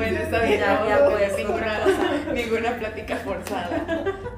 [0.00, 0.60] Bueno, está bien.
[0.60, 1.78] Ya, no, ya, pues, ninguna,
[2.32, 3.84] ninguna plática forzada.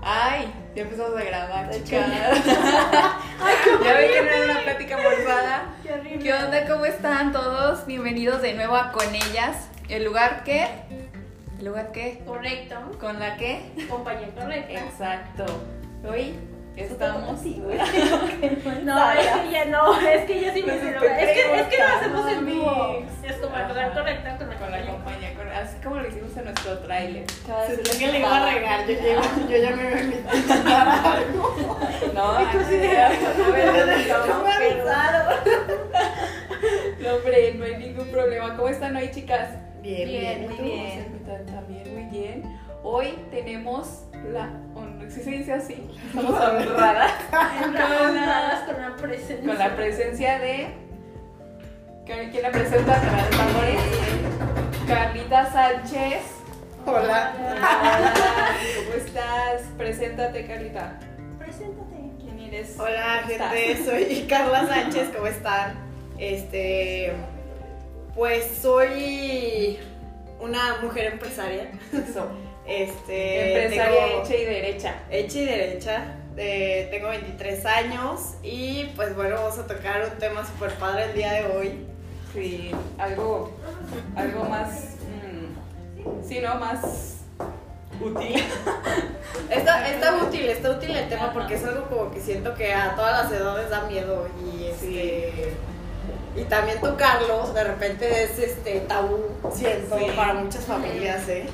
[0.03, 2.09] Ay, ya empezamos a grabar, chicas.
[2.47, 5.67] hecho, ya ven que no era una plática forzada.
[5.85, 6.19] Qué horrible.
[6.19, 6.67] ¿Qué onda?
[6.67, 7.87] ¿Cómo están todos?
[7.87, 9.69] Bienvenidos de nuevo a Con Ellas.
[9.89, 10.67] ¿El lugar qué?
[11.61, 12.25] ¿El lugar qué?
[12.27, 12.75] Correcto.
[12.99, 13.61] ¿Con la qué?
[13.89, 14.81] Compañía correcta.
[14.81, 15.47] Exacto.
[16.05, 16.35] Hoy
[16.77, 17.41] estamos.
[18.85, 21.67] No, es que ya no, es que ya sí me Pues estoy Es que, es
[21.69, 23.05] que lo hacemos en vivo.
[23.23, 25.35] Es como lugar correcto con la Con la compañía.
[25.35, 27.25] con- así como lo hicimos en nuestro tráiler.
[27.25, 31.79] Es que le iba a regar, yo, llego- yo ya me a invitar a algo.
[32.15, 32.43] No, No.
[37.01, 38.57] No, hombre, no hay ningún problema.
[38.57, 39.51] ¿Cómo están hoy, chicas?
[39.83, 41.23] Bien, Bien, muy bien.
[41.47, 42.43] También muy bien.
[42.85, 44.51] Hoy tenemos la.
[45.09, 45.91] si se dice así.
[46.09, 47.13] Estamos honradas
[47.65, 49.47] Honradas con la presencia.
[49.47, 50.69] con la presencia de.
[52.07, 53.01] ¿Quién la presenta?
[53.01, 54.87] Con.
[54.87, 56.23] Carlita Sánchez.
[56.85, 57.33] Hola.
[57.39, 58.13] Hola,
[58.85, 59.63] ¿cómo estás?
[59.79, 60.99] Preséntate, Carlita.
[61.39, 62.11] Preséntate.
[62.21, 62.77] ¿Quién eres?
[62.79, 63.85] Hola, gente.
[63.85, 65.11] Soy Carla Sánchez.
[65.15, 65.75] ¿Cómo están?
[66.19, 67.13] Este.
[68.15, 69.79] Pues soy
[70.41, 71.71] una mujer empresaria.
[71.93, 72.31] Eso.
[72.67, 73.65] Este.
[73.65, 74.95] Empresaria tengo- hecha y derecha.
[75.11, 76.15] hecha y derecha.
[76.37, 81.15] eh, tengo 23 años y pues bueno, vamos a tocar un tema súper padre el
[81.15, 81.87] día de hoy.
[82.33, 83.53] Sí, algo,
[84.17, 86.55] algo más, mm, sí, ¿no?
[86.55, 87.19] Más
[88.01, 88.43] útil.
[89.51, 92.95] Está, está útil, está útil el tema porque es algo como que siento que a
[92.95, 95.53] todas las edades da miedo y este
[96.35, 100.07] y también tocarlo de repente es este tabú, siento, Sí.
[100.17, 101.45] para muchas familias, ¿eh?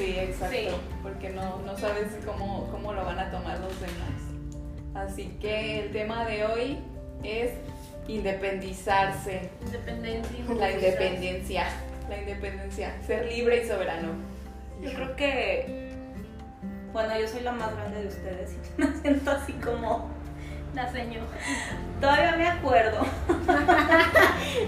[0.00, 0.68] Sí, exacto, Sí.
[1.02, 4.10] porque no, no sabes cómo, cómo lo van a tomar los demás.
[4.94, 6.78] Así que el tema de hoy
[7.22, 7.50] es
[8.08, 10.44] independizarse, Independencia.
[10.56, 11.64] la independencia,
[12.08, 14.08] la independencia, ser libre y soberano.
[14.82, 15.90] Yo creo que.
[16.92, 20.08] Bueno, yo soy la más grande de ustedes y me siento así como.
[20.74, 21.24] La señor.
[22.00, 22.98] Todavía me acuerdo.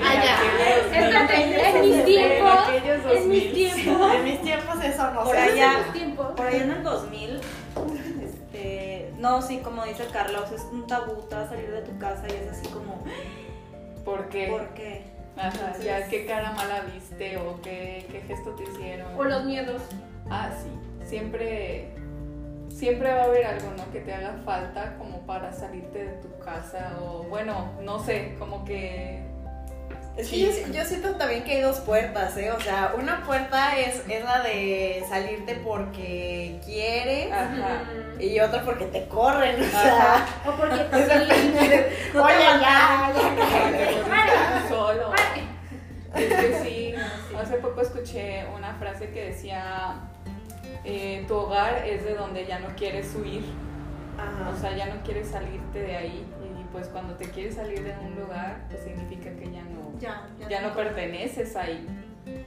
[0.01, 0.97] Ah, ya.
[0.99, 2.69] Espérate, en mis tiempos.
[2.69, 3.53] aquellos En mis 2000.
[3.55, 4.15] tiempos.
[4.15, 5.41] En mis tiempos eso no Por sé.
[5.43, 5.73] allá.
[6.37, 7.41] Por allá en el 2000.
[8.23, 9.13] Este.
[9.19, 12.25] No, sí, como dice sea, es un tabú, te vas a salir de tu casa
[12.29, 13.05] y es así como.
[14.05, 14.47] ¿Por qué?
[14.49, 15.05] ¿Por qué?
[15.37, 19.15] Ajá, ya qué cara mala viste o qué, qué gesto te hicieron.
[19.19, 19.83] O los miedos.
[20.31, 21.07] Ah, sí.
[21.07, 21.95] Siempre,
[22.83, 23.93] siempre va a haber algo, ¿no?
[23.93, 28.65] Que te haga falta como para salirte de tu casa o, bueno, no sé, como
[28.65, 29.23] que...
[30.17, 32.51] Es que yo, yo siento también que hay dos puertas, ¿eh?
[32.51, 37.85] O sea, una puerta es, es la de salirte porque quieres Ajá.
[38.19, 39.81] y otra porque te corren, o Ajá.
[39.81, 40.27] sea.
[40.45, 42.13] O porque te.
[42.15, 45.13] No Oye, ya, ya, solo.
[46.17, 46.95] Es que sí,
[47.41, 49.95] hace poco escuché una frase que decía,
[50.85, 53.45] eh, tu hogar es de donde ya no quieres huir,
[54.19, 54.51] Ajá.
[54.51, 57.95] o sea, ya no quieres salirte de ahí y pues cuando te quieres salir de
[58.05, 61.87] un lugar, pues significa que ya no, Ya, ya no perteneces ahí.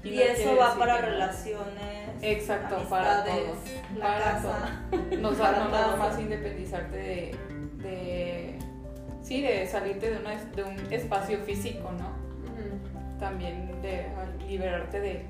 [0.04, 2.10] Y no eso va para que relaciones.
[2.22, 4.00] Exacto, para amistades, todo.
[4.00, 4.82] La para casa.
[4.90, 5.02] todo.
[5.22, 7.36] No, para no nada más independizarte de,
[7.84, 8.60] de-
[9.22, 12.10] sí, de salirte de, una- de un espacio físico, ¿no?
[13.20, 14.06] También de
[14.48, 15.26] liberarte de,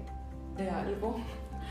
[0.58, 1.18] de algo.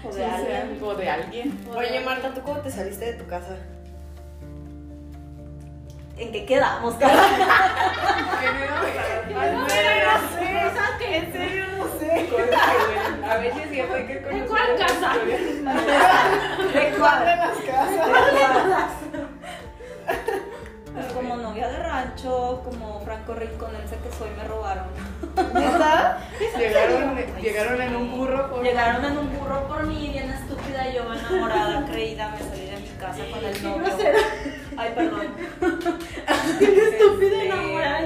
[0.06, 0.56] O Sí, de sea alguien.
[0.72, 1.59] algo de alguien.
[1.76, 3.56] Oye, Marta, ¿tú cómo te saliste de tu casa?
[6.16, 7.22] ¿En qué quedamos, Carla?
[9.31, 9.75] No, no sé.
[11.16, 12.28] En serio, no sé.
[13.28, 15.12] A ver si es cierto hay que conocer ¿En cuál casa?
[16.75, 18.91] ¿De cuál de las casas?
[21.54, 24.87] Pues novia de rancho, como franco rinconense que soy, me robaron.
[25.54, 26.19] ¿Neta?
[26.59, 28.65] Llegaron, llegaron en un burro por...
[28.65, 32.88] Llegaron en un burro por mí, bien estúpida, yo enamorada, creída, me salí de mi
[32.98, 33.84] casa con el novio.
[33.84, 34.19] grosera.
[34.76, 35.26] Ay, perdón.
[36.60, 38.00] Estúpida Este, enamorada.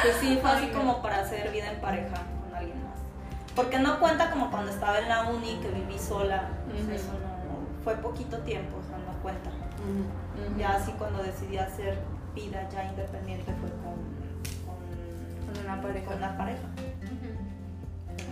[0.00, 2.14] Pues sí, fue así como para hacer vida en pareja
[2.44, 2.98] con alguien más.
[3.56, 6.50] Porque no cuenta como cuando estaba en la uni, que viví sola.
[6.68, 6.92] O sea, Ujú.
[6.94, 9.50] Eso no, fue poquito tiempo, o sea, no cuenta.
[10.58, 11.96] Ya así cuando decidí hacer
[12.34, 13.94] vida ya independiente fue con,
[14.66, 16.06] con, Con una pareja.
[16.06, 16.62] con una pareja.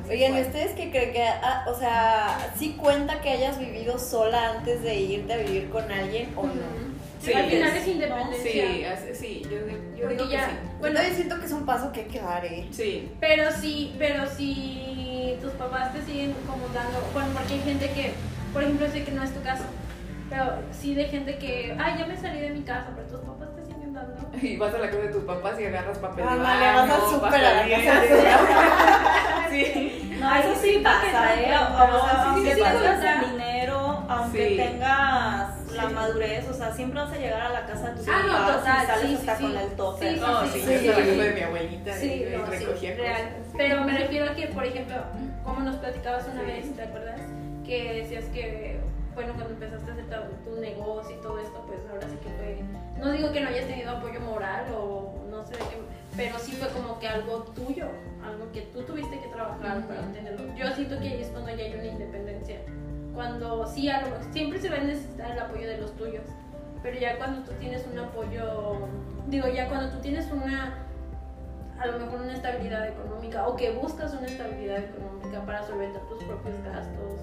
[0.09, 0.41] Oigan, fue.
[0.41, 4.83] ¿y ustedes qué creen que, ah, o sea, sí cuenta que hayas vivido sola antes
[4.83, 6.87] de irte a vivir con alguien o no?
[7.21, 8.53] Sí, Al final es- es independencia.
[8.73, 10.53] Sí, así- sí, yo, yo Porque digo que ya- sí.
[10.79, 12.69] Bueno, yo siento que es un paso que hay que dar, ¿eh?
[12.71, 17.91] Sí, Pero sí, pero si tus papás te siguen como dando, bueno, porque hay gente
[17.91, 18.13] que,
[18.53, 19.65] por ejemplo, sé que no es tu caso,
[20.31, 23.49] pero sí de gente que, ay, ya me salí de mi casa, pero tus papás
[23.57, 24.15] te siguen dando.
[24.43, 26.89] y vas a la casa de tus papás y agarras papel de Ándale, vas al
[26.89, 29.51] baño, súper a la casa de.
[29.51, 30.03] Sí.
[30.17, 31.51] No, eso sí, sí pasa, ¿eh?
[31.51, 34.57] no, O sea, no, sí, aunque el dinero, aunque Sí.
[34.57, 35.95] tengas la Sí.
[35.95, 38.83] madurez, o sea, siempre vas a llegar a la casa de tus Ah, no, total,
[38.83, 39.59] y sales sí, hasta sí, con sí.
[39.59, 40.09] el tope.
[40.15, 40.89] Sí, No, sí, sí, sí, sí.
[40.91, 43.23] hablando de mi abuelita Sí, y, no, recogía real.
[43.29, 43.55] cosas.
[43.59, 44.97] Pero me refiero a que, por ejemplo,
[45.45, 47.21] como nos platicabas una vez, ¿te acuerdas?
[47.67, 48.81] Que decías que,
[49.17, 50.05] bueno, cuando empezaste a hacer
[50.45, 52.63] tu, negocio y todo esto, pues ahora sí que fue.
[53.01, 55.55] No digo que no hayas tenido apoyo moral o no sé
[56.17, 57.89] pero sí fue como que algo tuyo,
[58.25, 60.55] algo que tú tuviste que trabajar para obtenerlo.
[60.55, 62.61] Yo siento que ahí es cuando ya hay una independencia.
[63.15, 66.25] Cuando sí, a lo- siempre se va a necesitar el apoyo de los tuyos,
[66.83, 68.89] pero ya cuando tú tienes un apoyo,
[69.29, 70.75] digo, ya cuando tú tienes una
[71.79, 76.23] a lo mejor una estabilidad económica o que buscas una estabilidad económica para solventar tus
[76.25, 77.21] propios gastos.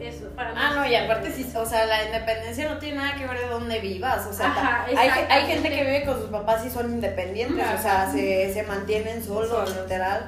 [0.00, 0.58] Eso, para mí.
[0.60, 3.48] Ah, no, y aparte, sí, o sea, la independencia no tiene nada que ver de
[3.48, 4.26] dónde vivas.
[4.26, 8.10] O sea, Ajá, hay, gente que vive con sus papás y son independientes, o sea,
[8.10, 9.76] se, se mantienen solos, Solos.
[9.82, 10.26] literal.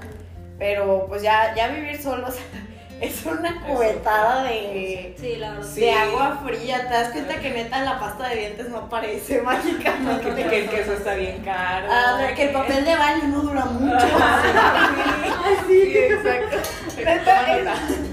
[0.58, 2.34] Pero pues ya, ya vivir solos
[3.00, 5.66] es una cubetada de, Sí, la verdad.
[5.66, 5.80] Sí.
[5.80, 6.86] de agua fría.
[6.88, 10.44] Te das cuenta que neta la pasta de dientes no aparece mágicamente.
[10.48, 11.88] Que el queso está bien caro.
[11.90, 14.06] Ah, que el papel de baño no dura mucho.
[15.66, 16.56] Sí, exacto.
[16.96, 18.11] Neta, es, es-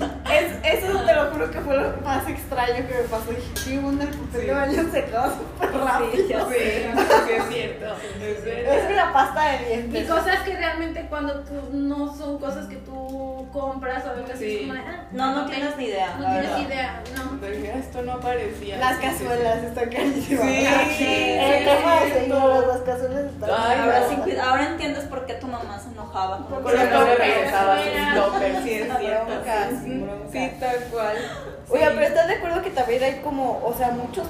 [0.63, 3.29] eso te lo juro que fue lo más extraño que me pasó.
[3.31, 4.03] Dije, ¿qué onda?
[4.05, 4.47] El papel Sí.
[4.47, 6.49] de baño se acaba súper rápido.
[6.49, 7.95] Sí, sí, es cierto.
[8.21, 8.45] Es.
[8.45, 10.07] Es una pasta de Y dientes.
[10.09, 14.55] cosas que realmente cuando tú no son cosas que tú compras o algo así, Sí.
[14.55, 16.15] es como de, ah, No, no tienes ni idea.
[16.19, 16.59] No tienes verdad.
[16.67, 17.47] idea, no.
[17.47, 18.77] Dije, Esto no aparecía.
[18.77, 19.23] Las Sí, sí, sí.
[19.25, 20.45] cazuelas están carísimas.
[20.45, 22.29] Sí, El sí, tema de sí,
[22.67, 26.71] las cazuelas están Ay, Ahora, sí, entiendes por qué tu mamá se enojaba con los
[26.71, 27.23] Pero no toppers.
[28.63, 28.93] sí, es cierto.
[30.31, 31.17] sí, sí, tal cual.
[31.69, 31.91] Oye, Sí.
[31.95, 34.27] pero ¿estás de acuerdo que también hay como, o sea, muchos,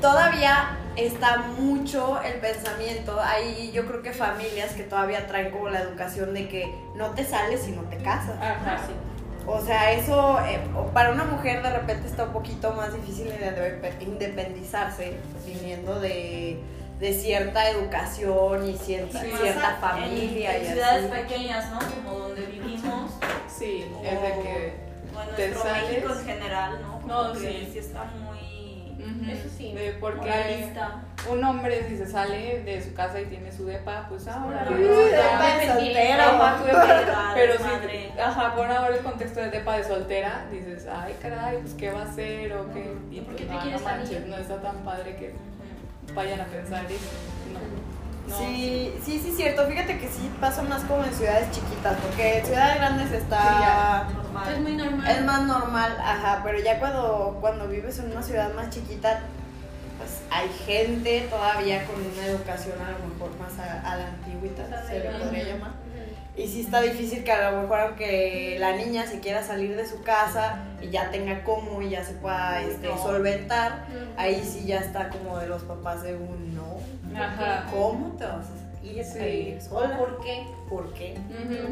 [0.00, 5.80] todavía está mucho el pensamiento, hay yo creo que familias que todavía traen como la
[5.80, 8.36] educación de que no te sales si no te casas.
[8.40, 8.92] Ajá, sí.
[9.46, 10.58] O sea, eso eh,
[10.94, 16.62] para una mujer de repente está un poquito más difícil de de- independizarse viniendo de,
[16.98, 19.32] de cierta educación y cierta, Sí.
[19.40, 20.56] cierta En- familia.
[20.56, 21.22] En, y ciudades así.
[21.22, 21.78] pequeñas, ¿no?
[21.78, 23.10] Como donde vivimos.
[23.48, 24.83] Sí, es de que.
[25.16, 26.20] O en te nuestro México sales.
[26.20, 26.92] en general, ¿no?
[27.00, 27.68] Como No, que sí.
[27.72, 29.72] sí está muy ujú, Eso sí.
[29.74, 31.02] De porque moralista.
[31.30, 34.64] un hombre si se sale de su casa y tiene su depa, pues ahora.
[34.66, 34.78] Sí, ¿no?
[34.78, 38.10] depa Ya, de tu depa, pero Madre.
[38.14, 41.90] si, ajá, por ahora el contexto de depa de soltera, dices, ay caray, pues qué
[41.90, 42.94] va a hacer o qué.
[43.10, 44.28] Y ¿Por pues, qué te no, quieres no manches, salir?
[44.28, 45.34] no está tan padre que
[46.14, 47.10] vayan a pensar eso.
[48.28, 48.38] No.
[48.38, 49.66] Sí, sí, sí, cierto.
[49.66, 53.38] Fíjate que sí pasa más como en ciudades chiquitas, porque en ciudades grandes está...
[53.38, 54.08] Sí, ya.
[54.14, 54.52] Normal.
[54.54, 55.10] Es muy normal.
[55.10, 59.20] Es más normal, ajá, pero ya cuando, cuando vives en una ciudad más chiquita,
[59.98, 64.84] pues hay gente todavía con una educación a lo mejor más a, a la antigüita,
[64.86, 65.84] se le podría llamar.
[66.36, 69.86] Y sí está difícil que a lo mejor aunque la niña se quiera salir de
[69.86, 72.98] su casa y ya tenga cómo y ya se pueda este, No.
[73.00, 73.84] solventar,
[74.16, 76.64] ahí sí ya está como de los papás de un no.
[77.16, 77.66] Ajá.
[77.70, 79.56] ¿Cómo te vas a ir Sí.
[79.60, 79.96] sola?
[79.96, 80.46] ¿Por qué?
[80.68, 81.16] ¿Por qué?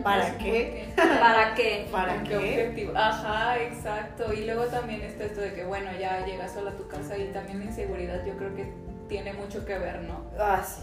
[0.02, 0.92] ¿Para qué?
[0.96, 1.88] ¿Para qué?
[1.92, 2.36] ¿Para ¿Con qué?
[2.36, 2.92] objetivo?
[2.96, 4.32] Ajá, exacto.
[4.32, 7.26] Y luego también está esto de que, bueno, ya llegas sola a tu casa y
[7.32, 8.72] también la inseguridad yo creo que
[9.08, 10.24] tiene mucho que ver, ¿no?
[10.38, 10.80] Ah, sí,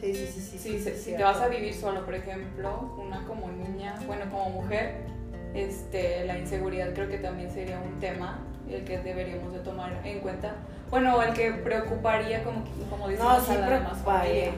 [0.00, 0.58] sí, sí, sí.
[0.58, 4.50] sí, Sí, si, te vas a vivir solo, por ejemplo, una como niña, bueno, como
[4.50, 4.98] mujer,
[5.54, 8.38] este, la inseguridad creo que también sería un tema
[8.70, 10.54] el que deberíamos de tomar en cuenta.
[10.90, 14.52] Bueno, el que preocuparía, como, como decimos, No, sí demás eh.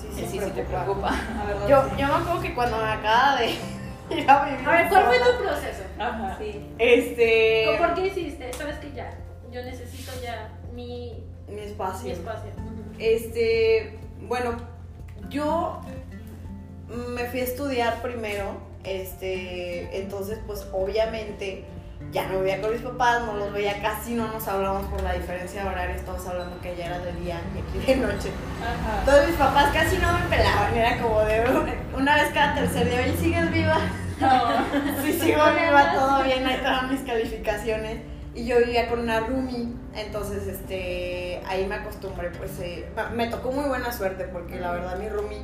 [0.00, 1.08] Sí, Sí, sí, sí, sí te preocupa.
[1.08, 1.10] preocupa.
[1.38, 1.90] La verdad, Yo, sí.
[2.00, 3.50] yo me acuerdo que cuando me acaba de
[4.16, 5.82] ir a vivir A ver, ¿cuál fue tu proceso?
[5.98, 6.36] Ajá.
[6.38, 6.66] Sí.
[6.78, 7.66] Este...
[7.78, 8.52] ¿Por qué hiciste?
[8.52, 9.10] Sabes que ya,
[9.50, 12.12] yo necesito ya mi, Mi mi espacio.
[12.12, 12.50] espacio.
[12.56, 12.94] Ujú.
[12.98, 14.52] Este, bueno,
[15.28, 15.80] yo
[16.88, 18.56] me fui a estudiar primero,
[18.88, 21.64] este, entonces pues obviamente
[22.12, 25.12] ya no vivía con mis papás, no los veía casi, no nos hablábamos por la
[25.14, 28.30] diferencia de horario, estamos hablando que ya era de día y aquí de noche.
[28.62, 29.00] Ajá.
[29.00, 31.44] Entonces mis papás casi no me pelaban, era como de
[31.96, 33.78] una vez cada tercer día, oye, ¿sigues viva?
[35.04, 38.00] Sí, sigo viva, todo bien, ahí estaban mis calificaciones.
[38.34, 43.50] Y yo vivía con una roomie, entonces este, ahí me acostumbré, pues eh, me tocó
[43.50, 45.42] muy buena suerte porque la verdad mi roomie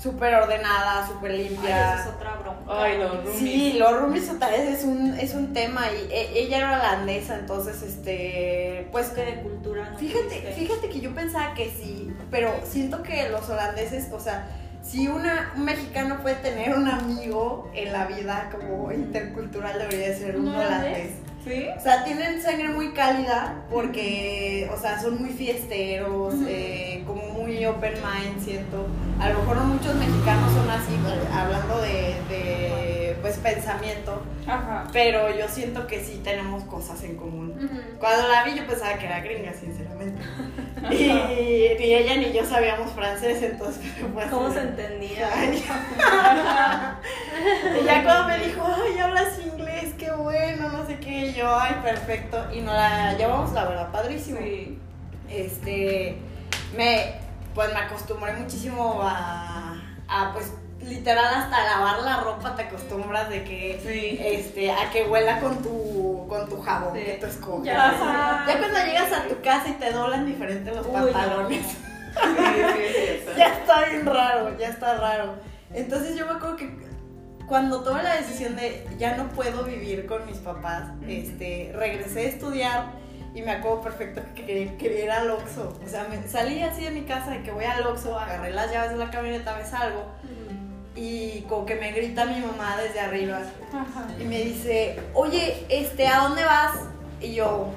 [0.00, 1.94] súper ordenada, súper Ay, limpia.
[2.00, 2.60] eso es otra bronca.
[2.68, 3.38] Ay, los roomies.
[3.38, 7.34] Sí, los roomies otra vez es un, es un tema y e- ella era holandesa,
[7.38, 12.52] entonces este, pues que de cultura no Fíjate, fíjate que yo pensaba que sí, pero
[12.64, 14.48] siento que los holandeses, o sea,
[14.82, 20.36] si una, un mexicano puede tener un amigo en la vida como intercultural, debería ser
[20.36, 21.10] un ¿Un holandés?
[21.46, 27.64] O sea, tienen sangre muy cálida porque, o sea, son muy fiesteros, eh, como muy
[27.64, 28.86] open mind, siento.
[29.18, 34.86] A lo mejor no muchos mexicanos son así, eh, hablando de, de, pues, pensamiento, Ajá.
[34.92, 37.54] pero yo siento que sí tenemos cosas en común.
[37.98, 40.20] Cuando la vi yo pensaba que era gringa, sinceramente.
[40.90, 43.82] Y ni ella ni yo sabíamos francés, entonces
[44.14, 45.28] fue así ¿Cómo se entendía?
[45.34, 45.58] Ay.
[47.80, 49.59] y ya cuando me dijo, ay, hablas inglés,
[50.00, 52.46] qué bueno, no sé qué, y yo, ay, perfecto.
[52.52, 54.38] Y nos la llevamos, la verdad, padrísimo.
[54.40, 54.78] Sí.
[55.28, 56.16] Este,
[56.76, 57.14] me,
[57.54, 59.76] pues me acostumbré muchísimo a,
[60.08, 60.52] a, pues,
[60.82, 64.18] literal hasta lavar la ropa te acostumbras de que, Sí.
[64.20, 67.04] este, a que huela con tu, con tu jabón Sí.
[67.04, 67.64] que tú escoges.
[67.66, 68.44] Ya.
[68.48, 71.66] Ya, cuando llegas a tu casa y te doblan diferente los Uy, pantalones.
[71.66, 71.76] Sí,
[73.36, 75.34] ya está bien raro, ya está raro.
[75.72, 76.89] Entonces yo me acuerdo que
[77.50, 82.28] cuando tomé la decisión de ya no puedo vivir con mis papás, este, regresé a
[82.28, 82.84] estudiar
[83.34, 85.76] y me acuerdo perfecto que quería, quería ir al Oxxo.
[85.84, 88.70] O sea, me, salí así de mi casa de que voy al Oxxo, agarré las
[88.72, 90.04] llaves de la camioneta, me salgo
[90.94, 93.40] y como que me grita mi mamá desde arriba
[93.72, 94.06] Ajá.
[94.18, 96.72] y me dice, oye, este, ¿a dónde vas?
[97.20, 97.68] Y yo,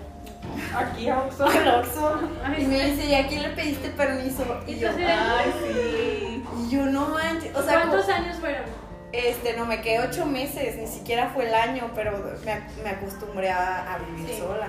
[0.76, 1.46] Aquí a Oxxo.
[1.48, 2.20] al Oxxo.
[2.46, 4.44] Ay, Y me dice, ¿y a quién le pediste permiso?
[4.68, 6.44] Y yo, Ay, sí.
[6.60, 8.83] y yo no manches, o sea, ¿Cuántos como- años fueron?
[9.14, 13.52] Este, no, me quedé ocho meses, ni siquiera fue el año, pero me, me acostumbré
[13.52, 14.40] a, a vivir Sí.
[14.40, 14.68] sola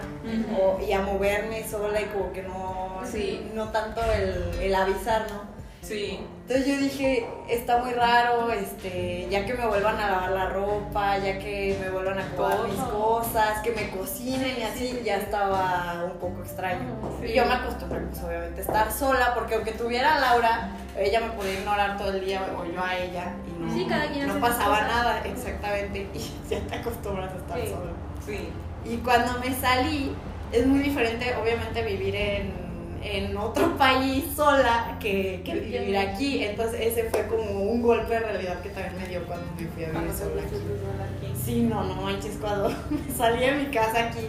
[0.61, 3.51] o- y a moverme sola y como que no, Sí.
[3.55, 5.54] no tanto el, el avisar, ¿no?
[5.85, 6.19] Sí.
[6.47, 11.19] Entonces yo dije, está muy raro, este, ya que me vuelvan a lavar la ropa,
[11.19, 16.05] ya que me vuelvan a acomodar mis cosas, que me cocinen y así, ya estaba
[16.13, 16.97] un poco extraño.
[17.21, 17.29] Sí.
[17.29, 21.21] Y yo me acostumbré, pues obviamente, a estar sola, porque aunque tuviera a Laura, ella
[21.21, 24.27] me podía ignorar todo el día o yo a ella y no, Sí, cada quien
[24.27, 24.89] no pasaba cosas.
[24.89, 27.67] nada, exactamente, y ya te acostumbras a estar Sí.
[27.69, 27.93] sola.
[28.27, 28.49] Sí.
[28.87, 30.15] Y cuando me salí,
[30.53, 32.64] es muy diferente, obviamente, vivir en,
[33.07, 36.43] en otro país sola que, que vivir aquí.
[36.43, 39.85] Entonces, ese fue como un golpe de realidad que también me dio cuando me fui
[39.85, 41.33] a vivir sola aquí.
[41.45, 44.27] Sí, no, no manches, cuando me salí de mi casa aquí,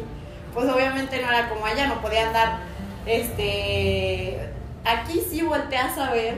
[0.53, 2.59] pues obviamente no era como allá, no podía andar,
[3.05, 4.39] este,
[4.83, 6.35] aquí sí volteas a ver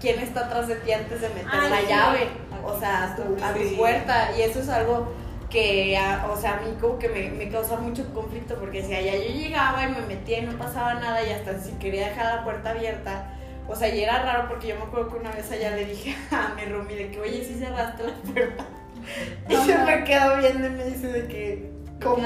[0.00, 1.86] quién está atrás de ti antes de meter Ay, la sí.
[1.88, 2.28] llave,
[2.64, 3.74] o sea, a tu, a tu Sí.
[3.76, 5.12] puerta, y eso es algo
[5.50, 8.94] que, a- o sea, a mí como que me, me causa mucho conflicto, porque si
[8.94, 12.36] allá yo llegaba y me metía y no pasaba nada, y hasta si quería dejar
[12.36, 13.32] la puerta abierta,
[13.66, 16.16] o sea, y era raro porque yo me acuerdo que una vez allá le dije
[16.30, 18.64] a mi roomie de que, oye, sí cerraste la puerta.
[19.48, 21.70] Y se me quedó viendo y me dice de que,
[22.02, 22.18] ¿cómo?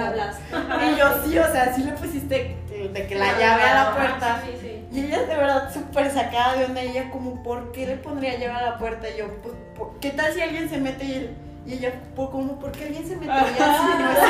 [0.51, 2.57] Y yo sí, o sea, sí le pusiste
[2.93, 4.43] de que la llave a la puerta.
[4.45, 4.85] Sí, sí.
[4.91, 6.81] Y ella de verdad súper sacada de onda.
[6.83, 9.09] Ella como, ¿por qué le pondría llave a la puerta?
[9.11, 11.05] Y yo, pues, ¿por- ¿qué tal si alguien se mete?
[11.05, 14.27] Y, él- y ella, pues, como, ¿por qué alguien se metería no es su casa?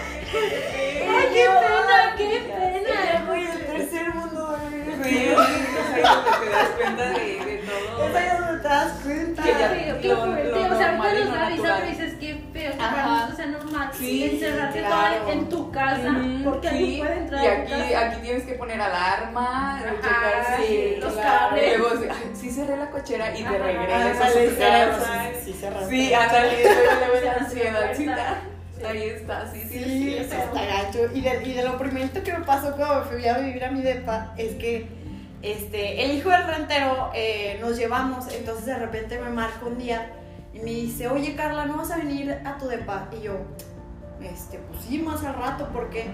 [1.12, 2.70] Ay, qué pena, qué pena.
[2.78, 4.40] Ella, güey, el tercer mundo.
[4.48, 5.58] O sea, es ahí donde
[6.40, 8.49] te das cuenta de, de todo.
[8.72, 9.42] Es das cuenta.
[9.42, 10.50] Que Qué ya- feo, qué lo- fuerte.
[10.50, 13.90] lo o sea, ahorita nos da risa, pero dices que feo para nosotros sea normal
[13.98, 15.16] Sí, encerrarte claro.
[15.16, 16.74] toda en tu casa Ujú, porque sí.
[16.76, 18.06] alguien puede entrar Y tu aquí, casa.
[18.06, 21.78] aquí tienes que poner alarma, Ajá, checar si sí, los claro, cables.
[21.78, 21.94] luego
[22.34, 25.14] sí, cerré la cochera y te regresas a tu casa.
[25.34, 25.88] sí, sí, cerramos.
[25.88, 28.36] Sí, ándale, luego la puerta.
[28.88, 31.00] Ahí está, sí, sí, Sí, está gacho.
[31.12, 33.70] Y de, y de lo primerito que me pasó cuando me fui a vivir a
[33.70, 34.86] mi depa es que
[35.42, 40.12] este, el hijo del rentero eh, nos llevamos, entonces de repente me marca un día
[40.52, 43.08] y me dice, oye Carla, ¿no vas a venir a tu depa?
[43.18, 43.34] Y yo,
[44.22, 46.06] este, pues sí, más al rato, ¿por qué?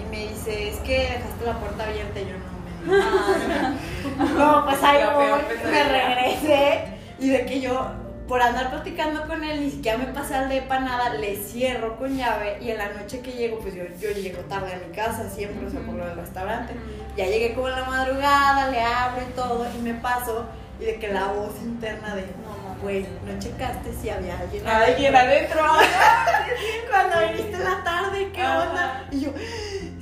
[0.00, 2.58] Y me dice, es que dejaste la puerta abierta y yo no me
[4.38, 5.02] No, pues ahí
[5.64, 6.84] me regresé
[7.18, 7.90] y de que yo,
[8.28, 12.14] por andar platicando con él, ni siquiera me pasé al depa nada, le cierro con
[12.14, 15.28] llave y en la noche que llego, pues yo, yo llego tarde a mi casa
[15.30, 16.74] siempre, o sea, por lo del restaurante.
[17.16, 20.44] Ya llegué como en la madrugada, le abro y todo y me paso
[20.78, 24.66] y de que la voz interna de, no, no, güey, no checaste si había alguien
[24.66, 25.60] Alguien adentro.
[26.90, 29.08] Cuando viniste en la tarde, ¿qué onda?
[29.10, 29.30] Y yo,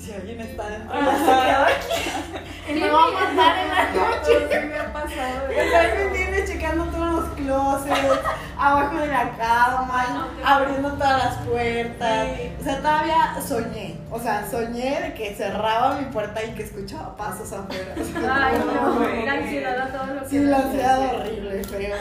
[0.07, 0.79] si alguien está ya
[1.19, 2.71] se quedó aquí.
[2.71, 4.49] Y me va a matar en la noche.
[4.51, 5.47] Sí me ha pasado.
[5.49, 8.21] O sea, ahí me tiene checando todos los closets,
[8.57, 12.29] abajo de la cama, abriendo todas las puertas.
[12.37, 12.53] Sí.
[12.61, 13.97] O sea, todavía soñé.
[14.11, 17.95] O sea, soñé de que cerraba mi puerta y que escuchaba pasos afuera.
[17.97, 21.97] Ay, no, la ansiedad a todo lo que Sí, la ansiedad horrible, feo.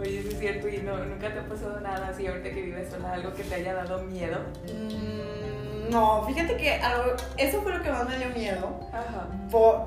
[0.00, 2.88] Oye, sí es cierto, y no, nunca te ha pasado nada así ahorita que vives
[2.88, 4.38] sola, algo que te haya dado miedo.
[4.72, 5.57] Mm,
[5.90, 8.80] no, fíjate que algo, eso fue lo que más me dio miedo.
[8.92, 9.26] Ajá.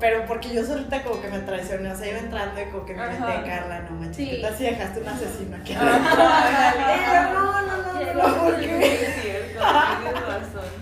[0.00, 2.94] Pero porque yo solita como que me traicioné, o sea, iba entrando y como que
[2.94, 4.30] me metí Carla, no manches, Sí.
[4.30, 5.74] ¿qué tal si dejaste un asesino aquí?
[5.74, 8.94] Ajá, no, no, no, no, no, ¿por Sí, qué?
[8.94, 9.64] es cierto,
[10.02, 10.72] tienes razón.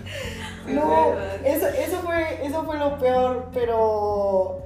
[0.67, 1.13] No,
[1.43, 4.61] eso, eso, fue, eso fue lo peor, pero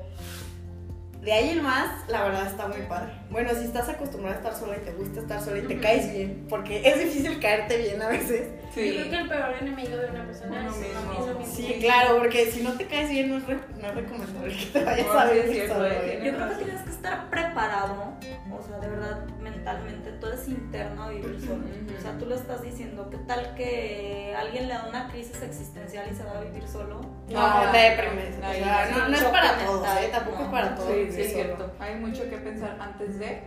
[1.26, 3.12] De ahí en más, la verdad está muy padre.
[3.32, 6.14] Bueno, si estás acostumbrada a estar sola y te gusta estar sola y te caes
[6.14, 8.48] bien, porque es difícil caerte bien a veces.
[8.76, 11.24] Yo creo que el peor enemigo de una persona es mismo.
[11.24, 11.56] uno mismo.
[11.56, 14.66] Sí, claro, porque si no te caes bien no es, re- no es recomendable que
[14.68, 15.88] te vayas No, a sí es vivir cierto, solo.
[15.88, 18.14] eh, Yo creo que tienes que estar preparado,
[18.52, 21.64] o sea, de verdad, mentalmente, tú eres interno a vivir solo.
[21.98, 26.08] O sea, tú lo estás diciendo, ¿qué tal que alguien le da una crisis existencial
[26.12, 27.02] y se va a vivir solo?
[27.30, 28.36] No, te deprimes.
[28.36, 28.62] Sí,
[28.94, 30.10] no, no es para todos, ¿eh?
[30.12, 30.44] Tampoco no.
[30.46, 30.90] es para todos.
[31.16, 31.72] Sí, vivir sí, es cierto.
[31.80, 33.42] Hay mucho que pensar antes de,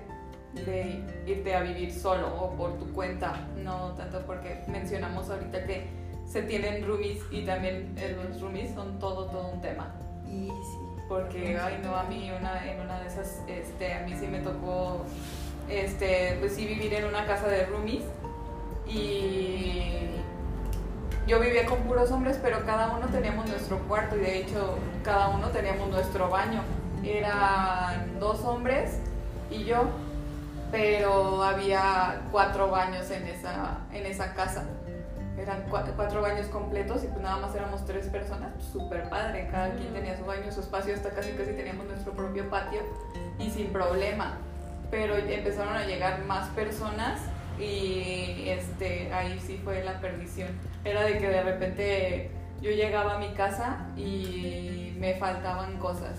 [0.54, 3.46] de irte a vivir solo o por tu cuenta.
[3.56, 5.86] No tanto porque mencionamos ahorita que
[6.26, 9.94] se tienen roomies y también eh, los roomies son todo, todo un tema.
[10.26, 10.88] Y sí.
[11.08, 14.40] Porque, ay, no, a mí una, en una de esas, este, a mí sí me
[14.40, 15.06] tocó,
[15.70, 18.02] este, pues sí vivir en una casa de roomies
[18.86, 20.10] y
[21.26, 25.28] yo vivía con puros hombres, pero cada uno teníamos nuestro cuarto y de hecho cada
[25.28, 26.62] uno teníamos nuestro baño.
[27.04, 28.98] Eran dos hombres
[29.50, 29.84] y yo,
[30.70, 34.64] pero había cuatro baños en esa, en esa casa.
[35.38, 39.48] Eran cua- cuatro baños completos y pues nada más éramos tres personas, pues, súper padre,
[39.50, 42.80] cada quien tenía su baño, su espacio, hasta casi casi teníamos nuestro propio patio
[43.38, 44.38] y sin problema.
[44.90, 47.20] Pero empezaron a llegar más personas
[47.58, 50.48] y este, ahí sí fue la perdición.
[50.84, 56.18] Era de que de repente yo llegaba a mi casa y me faltaban cosas.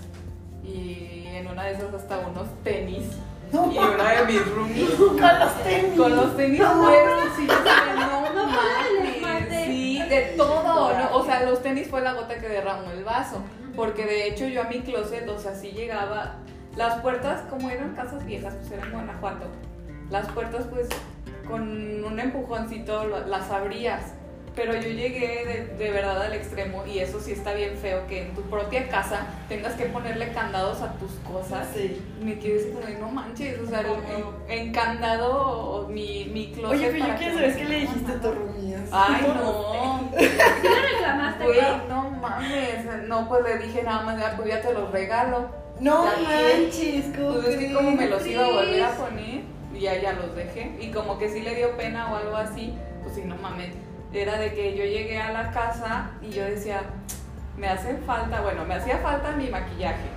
[0.72, 3.04] Y en una de esas hasta unos tenis.
[3.52, 5.98] Y una de mis roomies Con los tenis.
[5.98, 7.54] con los tenis puestos y yo
[7.96, 11.16] no, No mames, sí, de todo, ¿no?
[11.16, 13.42] o sea, los tenis fue la gota que derramó el vaso,
[13.74, 16.36] porque de hecho yo a mi closet, o sea, sí llegaba,
[16.76, 19.46] las puertas, como eran casas viejas, pues eran en Guanajuato,
[20.10, 20.88] las puertas pues
[21.48, 24.14] con un empujoncito las abrías,
[24.56, 28.22] pero yo llegué de, de verdad al extremo y eso sí está bien feo, que
[28.26, 32.00] en tu propia casa tengas que ponerle candados a tus cosas Sí.
[32.22, 36.78] me como de no manches, o sea, el- el- encandado mi, mi closet.
[36.78, 38.88] Oye, pero yo quiero saber qué le dijiste a tu así.
[38.92, 41.44] Ay, no, ¿Qué le reclamaste?
[41.44, 42.84] güey, no mames.
[43.08, 45.48] No, pues le dije nada más, ya, pues ya te los regalo.
[45.80, 49.40] No manches, ¿cómo Pues es que como me los iba a volver a poner,
[49.74, 50.76] y ya, ya los dejé.
[50.80, 53.70] Y como que sí le dio pena o algo así, pues sí, no mames.
[54.12, 56.82] Era de que yo llegué a la casa y yo decía,
[57.56, 60.08] me hace falta, bueno, me hacía falta mi maquillaje,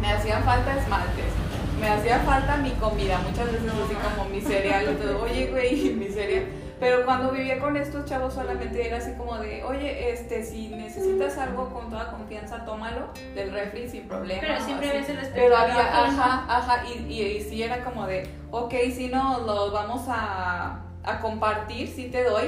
[0.00, 1.32] me hacían falta esmaltes,
[1.80, 5.90] me hacía falta mi comida, muchas veces así como mi cereal y todo, oye, güey,
[5.98, 6.44] mi cereal.
[6.78, 11.36] Pero cuando vivía con estos chavos solamente era así como de, oye, este, si necesitas
[11.38, 14.40] algo con toda confianza, tómalo del refri sin problema.
[14.42, 15.26] Pero siempre ves el Pero
[15.56, 15.70] espectador.
[15.70, 20.02] había, ajá, ajá, y, y, y sí era como de, ok, si no, lo vamos
[20.08, 22.44] a, a compartir, sí te doy,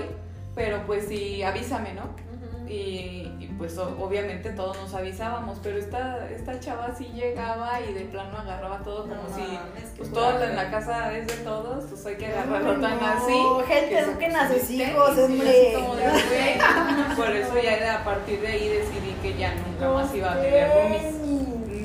[0.61, 2.03] pero pues sí, avísame, ¿no?
[2.69, 7.95] Y, y, pues o- obviamente todos nos avisábamos, pero esta, esta chava sí llegaba y
[7.95, 9.59] de plano agarraba todo como No si,
[9.97, 13.33] pues todo en la casa es de todos, pues hay que agarrarlo tan no, así.
[13.67, 15.79] gente, eduquen a sus hijos, hombre.
[17.17, 20.41] Por eso ya de- a partir de ahí decidí que ya nunca más iba a
[20.41, 21.15] tener roomies.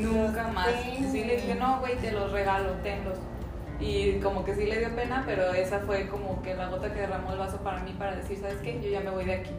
[0.02, 0.68] Nunca más.
[1.12, 3.18] Sí le dije, no, güey, te los regalo, tenlos.
[3.80, 7.02] Y como que sí le dio pena, pero esa fue como que la gota que
[7.02, 8.82] derramó el vaso para mí para decir, ¿sabes qué?
[8.82, 9.52] Yo ya me voy de aquí.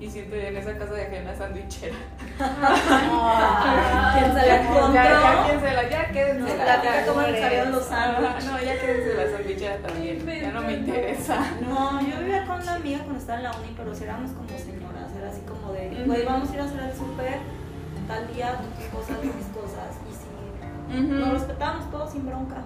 [0.00, 1.94] Y siento en esa casa dejé una sandwichera.
[2.36, 4.94] ¿Quién se la Ya, encontró?
[4.94, 6.64] ya, ya, quédensela, ya, quédensela.
[6.66, 7.06] La ya.
[7.06, 8.44] cómo le salieron los sándwiches.
[8.46, 10.26] No, ya quédense la sandwichera también.
[10.26, 11.38] Ya no me interesa.
[11.60, 14.48] No, yo vivía con una amiga cuando estaba en la uni, pero sí éramos como
[14.48, 17.38] señoras, era así como de, güey, vamos a ir a hacer el súper,
[18.08, 21.32] tal día, tus cosas, mis cosas, y sí, nos Ujú.
[21.34, 22.56] respetábamos todos sin bronca.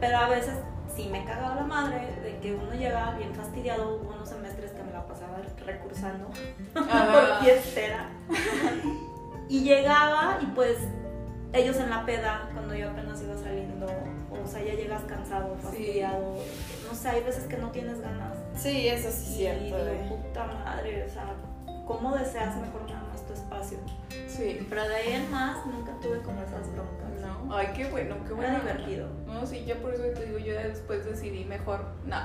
[0.00, 0.54] Pero a veces
[0.94, 4.82] sí me cagaba la madre de que uno llegaba bien fastidiado, hubo unos semestres que
[4.82, 6.30] me la pasaba recursando
[6.74, 7.12] Ajá.
[7.12, 8.08] por fiestera.
[9.48, 10.78] y llegaba y pues
[11.52, 13.86] ellos en la peda, cuando yo apenas iba saliendo,
[14.30, 16.36] o sea, ya llegas cansado, fastidiado,
[16.88, 18.36] no sé, hay veces que no tienes ganas.
[18.56, 19.64] Sí, eso sí es y cierto.
[19.64, 20.06] digo, eh.
[20.08, 21.34] puta madre, o sea,
[21.86, 23.78] ¿cómo deseas mejor nada más tu espacio?
[24.28, 24.64] Sí.
[24.68, 27.09] Pero de ahí en más nunca tuve como esas broncas.
[27.44, 27.56] No.
[27.56, 28.52] Ay, qué bueno, qué bueno.
[28.56, 29.08] Era divertido.
[29.26, 32.16] No, sí, yo por eso te digo, yo ya después decidí mejor, no,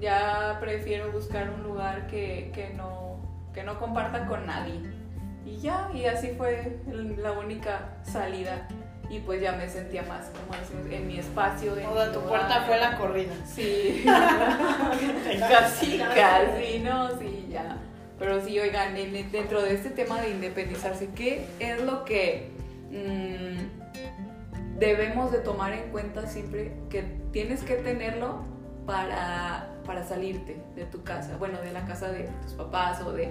[0.00, 3.20] ya prefiero buscar un lugar que, que no,
[3.54, 4.80] que no comparta con nadie.
[5.44, 6.78] Y ya, y así fue
[7.18, 8.68] la única salida.
[9.10, 11.74] Y pues ya me sentía más, como decimos, en mi espacio.
[11.78, 12.28] En O mi de tu lugar.
[12.28, 13.32] puerta fue la corrida.
[13.46, 14.04] Sí,
[15.48, 17.76] casi, casi, no, sí, ya.
[18.18, 22.50] Pero sí, oigan, en- dentro de este tema de independizarse, ¿qué es lo que
[22.90, 23.77] mm,
[24.78, 28.42] debemos de tomar en cuenta siempre que tienes que tenerlo
[28.86, 31.36] para, para salirte de tu casa?
[31.38, 33.28] Bueno, de la casa de tus papás o de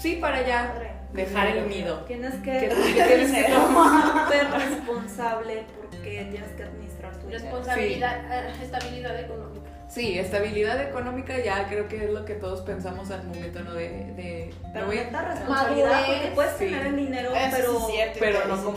[0.00, 0.74] Sí, para ya
[1.12, 2.00] dejar el nido.
[2.00, 4.28] Tienes Que que que tienes que tomar.
[4.28, 7.42] ser responsable porque tienes que administrar tu dinero.
[7.44, 9.53] Responsabilidad, eh, estabilidad económica.
[9.88, 13.74] Sí, estabilidad económica ya creo que es lo que todos pensamos al momento, ¿no?
[13.74, 16.64] De, de Pero no voy- neta responsabilidad, Madurez, porque puedes sí.
[16.64, 18.76] tener el dinero, Eso pero es cierto, pero no si como-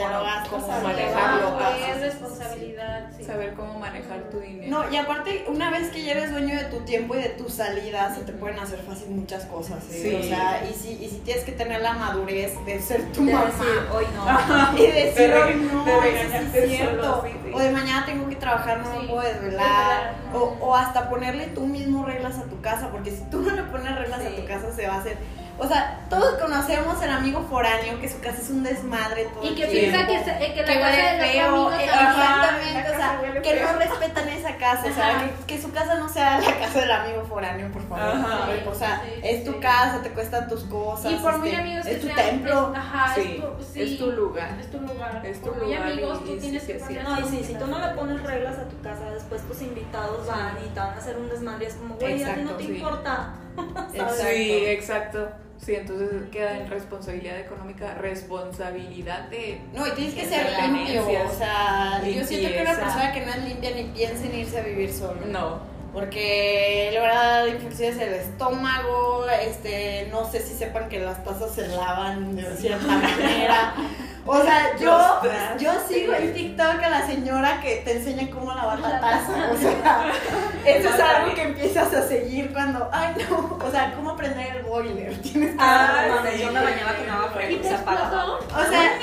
[0.67, 0.83] sabes.
[0.83, 1.59] manejarlo.
[1.89, 3.09] Es responsabilidad.
[3.17, 3.23] sí.
[3.23, 4.69] saber cómo manejar tu dinero.
[4.83, 7.53] No, y aparte, una vez que ya eres dueño de tu tiempo y de tus
[7.53, 9.83] salidas, se te pueden hacer fácil muchas cosas.
[9.91, 9.99] ¿eh?
[10.03, 10.15] Sí.
[10.15, 13.33] O sea, y si, y si tienes que tener la madurez de ser tu de
[13.33, 13.45] mamá.
[13.45, 14.77] decir, hoy no.
[14.77, 17.03] y decir, De "Ay, rega- no, de eso es cierto.
[17.03, 17.51] solo, sí, sí.
[17.53, 20.13] O de mañana tengo que trabajar, no me puedo es desvelar.
[20.13, 20.13] verdad.
[20.35, 23.63] O, o hasta ponerle tú mismo reglas a tu casa, porque si tú no le
[23.63, 25.17] pones reglas a tu casa, se va a hacer.
[25.59, 29.47] O sea, todos conocemos el amigo foráneo, que su casa es un desmadre todo Y
[29.47, 29.97] el que tiempo.
[29.97, 32.07] piensa que, se- eh, que la que casa huele de los feo, amigos eh, también.
[32.07, 33.71] exactamente, o sea, huele que feo.
[33.73, 36.91] no respetan esa casa, o sea, que, que su casa no sea la casa del
[36.91, 38.03] amigo foráneo, por favor.
[38.17, 38.49] Ajá.
[38.69, 39.59] O sea, Sí, es tu sí.
[39.59, 42.71] casa, te cuestan tus cosas, Y por muy este, amigos que es tu sean, templo.
[42.73, 44.49] es- ajá, Sí, es tu, sí, es tu lugar.
[44.59, 45.21] Es tu lugar.
[45.25, 46.79] Es tu por muy lugar amigos, y tú tienes que sí.
[46.85, 49.59] poner No, y sí, si tú no le pones reglas a tu casa, después tus
[49.63, 51.65] invitados van y te van a hacer un desmadre.
[51.65, 53.29] Es como, güey, a ti no te importa.
[53.93, 54.23] Exacto.
[54.23, 55.29] Sí, exacto.
[55.57, 59.59] Sí, entonces queda en responsabilidad económica, responsabilidad de...
[59.73, 63.33] No, y tienes que ser limpio, o sea, yo siento que una persona que no
[63.33, 65.25] es limpia ni piensa en irse a vivir solo.
[65.25, 65.59] No.
[65.93, 71.23] Porque le van a dar infecciones del estómago, este, no sé si sepan que las
[71.23, 73.73] tazas se lavan de cierta manera.
[74.27, 75.21] O sea, yo,
[75.57, 79.49] yo sigo en TikTok a la señora que te enseña cómo lavar la taza.
[79.53, 80.11] O sea,
[80.65, 84.63] eso es algo que empiezas a seguir cuando, ay no, o sea, cómo prender el
[84.63, 85.17] boiler.
[85.21, 86.41] Tienes que Ah, sí.
[86.41, 87.59] yo me bañaba con agua fría.
[87.61, 88.99] O sea,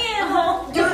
[0.72, 0.84] yo,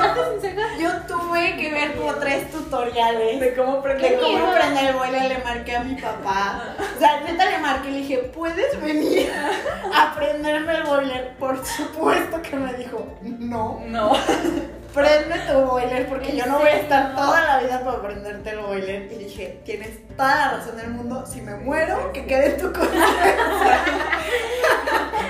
[0.78, 5.22] yo tuve que ver como tres tutoriales De cómo de prender cómo prender el boiler,
[5.28, 6.74] le marqué a mi papá.
[6.96, 9.32] O sea, neta le marqué y le dije, ¿puedes venir
[9.94, 11.34] a prenderme el boiler?
[11.38, 14.12] Por supuesto que me dijo, no, No.
[14.94, 18.50] prende tu boiler porque ¿En yo no voy a estar toda la vida para prenderte
[18.50, 19.12] el boiler.
[19.12, 22.72] Y dije, tienes toda la razón del mundo, si me muero, que quede en tu
[22.72, 23.80] conciencia.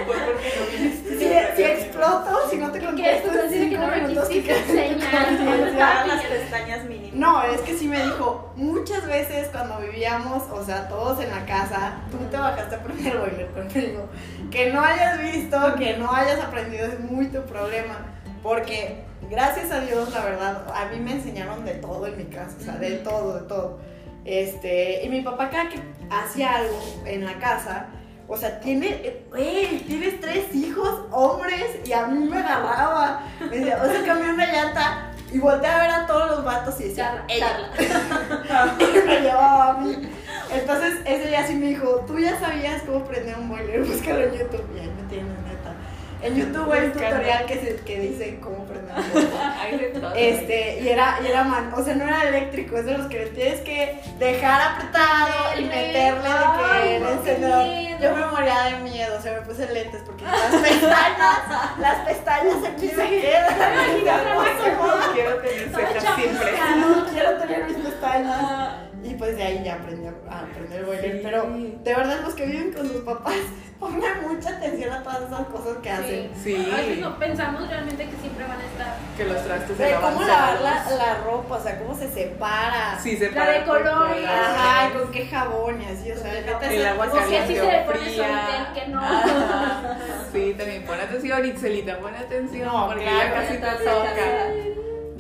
[0.07, 1.11] Pues porque no viniste.
[1.21, 5.05] Si, si exploto, si no te Que contesto esto en que minutos, quede en tu
[5.05, 6.05] conciencia.
[6.07, 7.13] Las pestañas mínimas.
[7.13, 11.45] No, es que sí me dijo, muchas veces cuando vivíamos, o sea, todos en la
[11.45, 14.09] casa, tú te bajaste a prender el boiler conmigo.
[14.51, 17.99] Que no hayas visto, que no hayas aprendido es muy tu problema.
[18.43, 22.57] Porque, gracias a Dios, la verdad, a mí me enseñaron de todo en mi casa,
[22.59, 23.79] o sea, de todo, de todo.
[24.25, 27.87] Este, y mi papá cada que hacía algo en la casa,
[28.29, 29.85] o sea, tiene, ¡ey!
[29.87, 33.23] Tienes tres hijos, hombres, y a mí me agarraba.
[33.41, 36.81] Me decía, o sea, cambié una llanta y volteé a ver a todos los vatos
[36.81, 38.77] y decía, Charla, ella.
[38.79, 39.97] y me llevaba a mí.
[40.53, 44.33] Entonces, ese día sí me dijo, tú ya sabías cómo prender un boiler, búscalo en
[44.33, 44.65] YouTube.
[44.77, 45.40] Y ahí me tienes.
[46.23, 48.95] En YouTube hay un tutorial que, se, que dice cómo prender.
[50.17, 53.21] Este, y era, y era man, o sea, no era eléctrico, es de los que
[53.21, 58.01] le tienes que dejar apretado y meterle de que el encendedor.
[58.01, 61.39] Yo me moría de miedo, o sea, me puse lentes porque las pestañas,
[61.79, 63.59] las pestañas aquí se quedan.
[64.79, 66.53] No quiero tener cejas siempre.
[66.77, 68.90] No quiero tener mis pestañas.
[69.03, 71.13] Y pues de ahí ya aprendí a aprender boiler.
[71.13, 71.21] Sí.
[71.23, 73.35] Pero de verdad, los que viven con sus papás,
[73.81, 76.31] pongan mucha atención a todas esas cosas que hacen.
[76.43, 76.71] Sí.
[76.71, 78.97] A veces no pensamos realmente que siempre van a estar.
[79.17, 82.09] Que los trastes se De lavan cómo lavar la, la ropa, o sea, cómo se
[82.11, 82.99] separa.
[83.03, 84.27] Sí, se La de colores.
[84.27, 87.55] Ajá, y con qué jabón y así, o sea, El El agua O caliente sí
[87.57, 89.01] se le pone que no.
[89.01, 89.99] Ajá.
[90.33, 92.69] Sí, también pon atención, Itzelita, pon atención.
[92.69, 94.60] No, porque claro, ya casi te toca.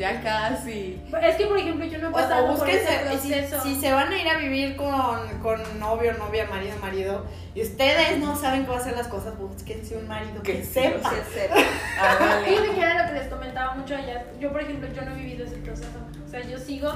[0.01, 0.99] Ya casi.
[1.23, 3.63] Es que, por ejemplo, yo no he O, o pasado por búsquense, ese proceso.
[3.63, 8.19] si se van a ir a vivir con, con novio, novia, marido, marido, y ustedes
[8.19, 11.11] no saben cómo hacer las cosas, búsquense un marido que, Que sepa.
[11.11, 11.55] Sí, sepa.
[12.47, 14.25] Fíjate que era lo que les comentaba mucho allá.
[14.41, 15.99] Yo, por ejemplo, yo no he vivido ese proceso.
[16.27, 16.91] O sea, yo sigo,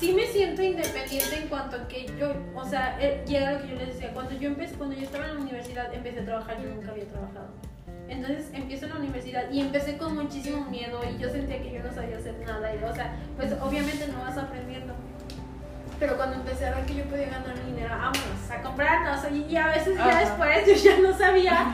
[0.00, 3.68] sí me siento independiente en cuanto a que yo, o sea, eh, llega lo que
[3.68, 4.10] yo les decía.
[4.14, 7.04] Cuando yo empecé, cuando yo estaba en la universidad, empecé a trabajar, yo nunca había
[7.08, 7.48] trabajado.
[8.08, 11.82] Entonces empiezo en la universidad y empecé con muchísimo miedo y yo sentía que yo
[11.82, 12.74] no sabía hacer nada.
[12.74, 14.94] Y, o sea, pues obviamente no vas aprendiendo.
[16.00, 19.20] Pero cuando empecé a ver que yo podía ganar dinero, vámonos a comprarnos.
[19.32, 21.66] Y, y a veces ya después yo ya no sabía.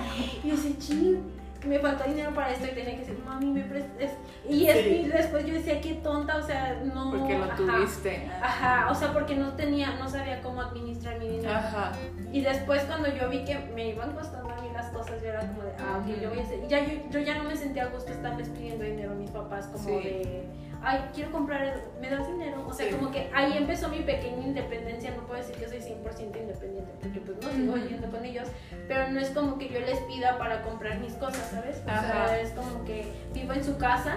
[0.42, 1.20] Y yo decía, ching,
[1.61, 2.64] que me falta dinero para esto.
[2.64, 4.12] Y tenía que decir, mami, me prestes.
[4.49, 5.11] Y, es- Sí.
[5.12, 7.11] después yo decía, qué tonta, o sea, no.
[7.11, 7.57] Porque lo ajá.
[7.57, 8.31] tuviste.
[8.42, 11.55] Ajá, o sea, porque no tenía, no sabía cómo administrar mi dinero.
[11.55, 11.92] Ajá.
[12.33, 14.54] Y después cuando yo vi que me iban costando
[14.95, 16.67] cosas, yo era como de, ah, ok, yo voy a hacer.
[16.69, 19.67] Ya yo, yo ya no me sentía a gusto estarles pidiendo dinero a mis papás,
[19.67, 19.95] como Sí.
[20.05, 20.45] de,
[20.83, 22.65] ay, quiero comprar, ¿me das dinero?
[22.67, 22.95] O sea, Sí.
[22.95, 27.21] como que ahí empezó mi pequeña independencia, no puedo decir que soy 100% independiente, porque
[27.21, 28.49] pues no sigo viviendo con ellos,
[28.89, 31.83] pero no es como que yo les pida para comprar mis cosas, ¿sabes?
[31.87, 32.29] O Ajá.
[32.29, 34.17] sea, es como que vivo en su casa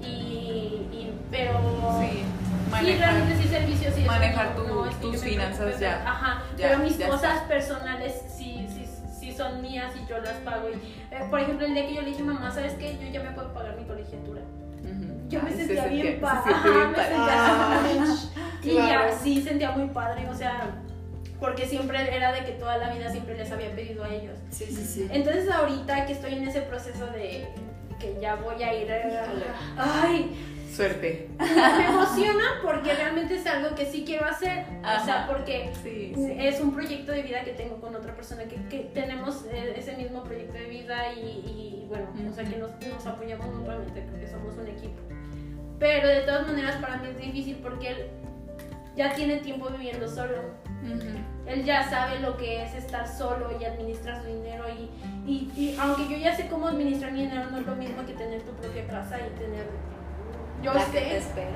[0.00, 0.04] y,
[0.92, 1.58] y pero...
[2.00, 2.22] Sí,
[2.72, 3.12] Sí, manejar.
[3.12, 6.02] realmente sí servicios eso, manejar no, tu- no, tus yo me finanzas ya.
[6.10, 7.48] Ajá, Ya, pero mis ya cosas está.
[7.48, 8.41] personales sí, sí, sí
[9.42, 10.68] son mías y yo las pago.
[10.70, 10.74] Y,
[11.14, 12.96] eh, por ejemplo, el día que yo le dije, mamá, ¿sabes qué?
[13.00, 14.40] Yo ya me puedo pagar mi colegiatura.
[14.82, 15.28] Ujú.
[15.28, 16.54] Yo me Ay, se sentía bien padre.
[16.64, 18.30] bien me sentía
[18.62, 19.10] Y Claro.
[19.10, 20.70] ya, sí, sentía muy padre, o sea,
[21.40, 24.38] porque siempre era de que toda la vida siempre les había pedido a ellos.
[24.50, 25.08] Sí, sí, sí.
[25.10, 27.48] Entonces ahorita que estoy en ese proceso de
[27.98, 29.24] que ya voy a ir a...
[29.76, 30.30] Ay,
[30.74, 31.28] Suerte.
[31.38, 34.64] me emociona porque realmente es algo que sí quiero hacer.
[34.80, 36.36] O sea, porque Sí, sí.
[36.38, 39.96] es un proyecto de vida que tengo con otra persona, que, que tenemos eh, ese
[39.96, 44.26] mismo proyecto de vida y, y, bueno, o sea, que nos, nos apoyamos mutuamente porque
[44.26, 45.00] somos un equipo.
[45.78, 47.96] Pero de todas maneras para mí es difícil porque él
[48.96, 50.38] ya tiene tiempo viviendo solo.
[50.82, 51.18] Ujú.
[51.46, 54.90] Él ya sabe lo que es estar solo y administrar su dinero y,
[55.30, 58.12] y, y aunque yo ya sé cómo administrar mi dinero, no es lo mismo que
[58.14, 59.66] tener tu propia casa y tener...
[60.62, 61.50] Yo La que te sé, espera.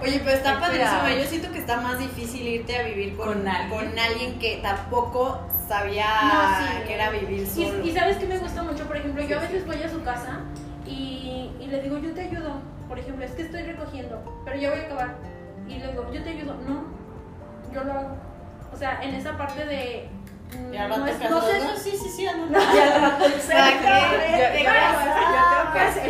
[0.00, 1.08] Oye, pero está padrísimo.
[1.08, 3.68] Yo siento que está más difícil irte a vivir con, Con alguien.
[3.90, 6.86] con alguien que tampoco sabía No, sí.
[6.86, 7.84] que era vivir solo.
[7.84, 10.02] Y, y sabes que me gusta mucho, por ejemplo, yo a veces voy a su
[10.02, 10.40] casa
[10.86, 12.60] y, y le digo, yo te ayudo.
[12.88, 15.16] Por ejemplo, es que estoy recogiendo, pero ya voy a acabar.
[15.68, 16.54] Y le digo, yo te ayudo.
[16.66, 16.84] No,
[17.74, 18.16] yo lo hago.
[18.72, 20.08] O sea, en esa parte de.
[20.56, 22.58] Mm, no, es- no sé, "No, sí, sí, sí, ando".
[22.58, 23.84] Y al rato Exacto.
[23.84, 24.64] Ya- ya- ya que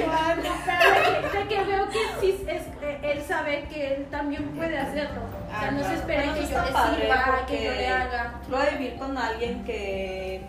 [0.07, 0.19] no,
[1.33, 5.21] de de veo que sí, es, eh, él sabe que él también puede hacerlo.
[5.23, 8.35] O sea, Ah, no se espera Bueno, que yo le sirva, que yo le haga.
[8.49, 10.43] Voy a vivir con alguien que.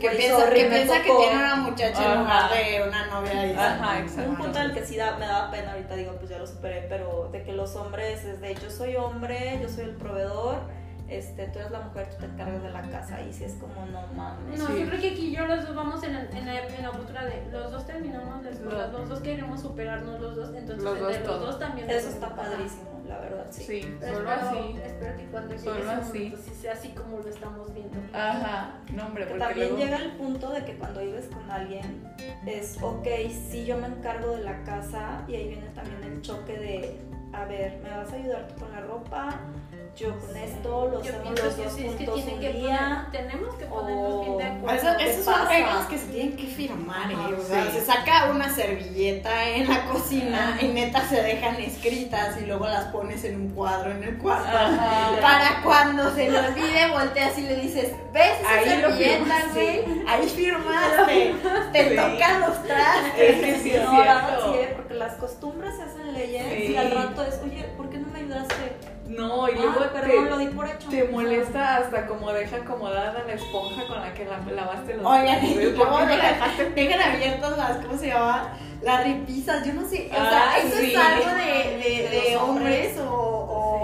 [0.00, 2.20] Que piensa, que, piensa que tiene una muchacha en Ajá.
[2.20, 3.46] lugar de una novia.
[3.46, 4.30] Y Ajá, exacto.
[4.30, 6.46] Un punto en el que sí da- me daba pena, ahorita digo, pues ya lo
[6.46, 10.56] superé, pero de que los hombres es de yo soy hombre, yo soy el proveedor,
[11.08, 13.86] este, tú eres la mujer, tú te encargas de la casa, y si es como
[13.86, 14.58] no mames.
[14.58, 14.80] No, Sí.
[14.80, 17.24] yo creo que aquí yo los dos vamos en, la- en, la, en la postura
[17.24, 20.98] de los dos terminamos la escuela, Los- los dos queremos superarnos los dos, entonces Los
[20.98, 21.88] dos entre los dos también.
[21.90, 23.62] Eso está padrísimo, la verdad, sí.
[23.64, 24.80] Sí, Pero solo espero, así.
[24.84, 26.18] espero que cuando llegue Solo ese así.
[26.18, 27.96] momento sí sea así como lo estamos viendo.
[28.12, 29.84] Ajá, no hombre, Que porque también luego...
[29.84, 32.02] llega el punto de que cuando vives con alguien
[32.46, 33.06] es, ok,
[33.48, 37.00] sí yo me encargo de la casa y ahí viene también el choque de,
[37.32, 39.28] a ver, ¿me vas a ayudar tú con la ropa?
[39.96, 42.52] Yo con esto, lo Yo hacemos pienso los que dos sí, es que un que
[42.52, 43.06] día.
[43.08, 44.76] poner, tenemos que ponernos bien de acuerdo.
[44.88, 47.14] Eso- ¿Qué esas son reglas que se tienen que firmar, ¿eh?
[47.14, 47.70] Ajá, O sea, sí.
[47.78, 52.84] se saca una servilleta en la cocina y neta se dejan escritas y luego las
[52.92, 54.46] pones en un cuadro en el cuarto.
[54.54, 55.12] Ajá.
[55.22, 59.82] Para cuando se le olvide, volteas y le dices, ¿ves esa Ahí lo servilleta, firmaste.
[59.86, 60.02] güey?
[60.08, 61.34] Ahí firmaste.
[61.72, 61.96] Te Sí.
[61.96, 63.36] tocan los Es trastes.
[63.40, 64.52] que sí es no, la verdad cierto.
[64.52, 66.72] sí, porque las costumbres se hacen leyes Sí.
[66.72, 68.54] y al rato es, oye, ¿por qué no me ayudaste?
[69.16, 69.90] No, y luego Ah,
[70.28, 70.88] lo te, di por hecho.
[70.88, 75.38] te molesta hasta como deja acomodada la esponja con la que la, lavaste los Oigan,
[75.54, 76.70] luego ¿Por qué no la dejan, dejaste?
[76.70, 78.52] dejan abiertas las, ¿cómo se llama?
[78.82, 80.92] Las ripisas, yo no sé, o sea, Ah, ¿eso sí.
[80.92, 83.82] es algo de, de, De de los hombres o, o,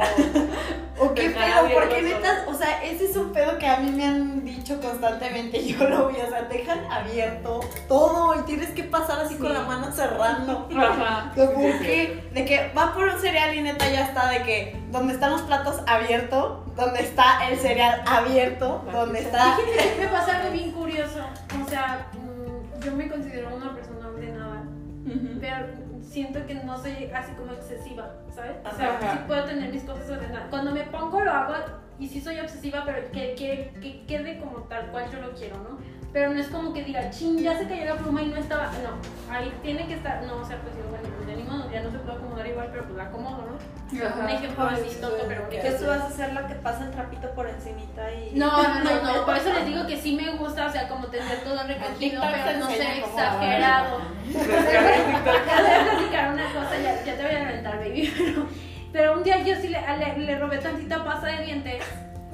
[1.02, 1.68] o qué pedo?
[1.72, 5.58] Porque neta, o sea, ese es un pedo que a mí me han dicho constantemente,
[5.60, 9.52] y yo lo vi, o sea, dejan abierto todo y tienes que pasar así con
[9.52, 10.68] la mano cerrando.
[10.76, 11.32] Ajá.
[11.36, 12.28] ¿Por qué?
[12.32, 15.42] De que va por un cereal y neta ya está de que donde están los
[15.42, 19.56] platos abierto, donde está el cereal abierto, donde está...
[19.56, 21.24] Que me pasa algo bien curioso.
[21.64, 24.64] O sea, mm, yo me considero una persona ordenada,
[25.06, 25.38] Ujú.
[25.40, 25.66] pero
[26.12, 28.56] siento que no soy así como excesiva, ¿sabes?
[28.70, 29.12] O sea, Ajá.
[29.12, 30.48] sí puedo tener mis cosas ordenadas.
[30.50, 31.54] Cuando me pongo lo hago
[31.98, 35.56] y sí soy obsesiva, pero que, que, que quede como tal cual yo lo quiero,
[35.58, 35.78] ¿no?
[36.12, 38.66] Pero no es como que diga, ching, ya se cayó la pluma y no estaba.
[38.66, 40.22] No, ahí tiene que estar.
[40.24, 42.46] No, o sea, pues yo, bueno, pues ya ni modo, ya no se puede acomodar
[42.46, 44.06] igual, pero pues la acomodo, ¿no?
[44.06, 44.20] Ajá.
[44.20, 45.48] Un ejemplo así sí, tonto, pero.
[45.48, 48.32] Que tú vas a ser la que pasa el trapito por encimita y...
[48.34, 51.06] No, no, no, no, por eso les digo que sí me gusta, o sea, como
[51.06, 54.00] tener todo recogido, pero no ser exagerado.
[54.30, 58.46] Te voy a platicar una cosa, ya, ya te voy a reventar, baby, pero,
[58.92, 61.84] pero un día yo sí le, le, le robé tantita pasta de dientes.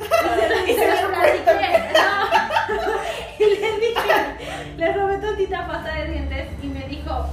[0.01, 2.99] Y se platiqué, no.
[3.39, 7.27] Y le dije, le robé tantita pasta de dientes y me dijo,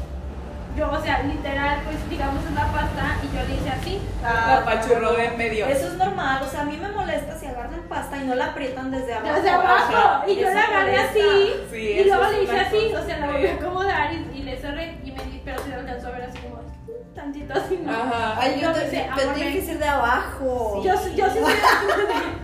[0.78, 4.02] yo, o sea, literal, pues digamos la pasta y yo le hice así.
[4.22, 5.66] La apachurró de en medio.
[5.66, 8.46] Eso es normal, o sea, a mí me molesta si agarran pasta y no la
[8.48, 9.36] aprietan desde abajo.
[9.36, 11.54] Desde abajo, y yo la agarré así.
[11.72, 13.56] Sí, Y luego le hice una así, o sea, la volví a fea.
[13.56, 16.56] acomodar y, y le cerré y me di, pero se alcanzó a ver así como
[16.58, 17.92] "Mm, tantito así, ¿no?
[17.92, 18.36] Ajá.
[18.40, 19.60] Ay, yo Yo te, pensé, pero amor, tiene ven.
[19.60, 20.82] que ser de abajo.
[20.84, 21.40] Yo, yo sí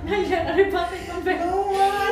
[0.10, 1.36] ay, ya agarré pasta y compré.
[1.40, 1.66] No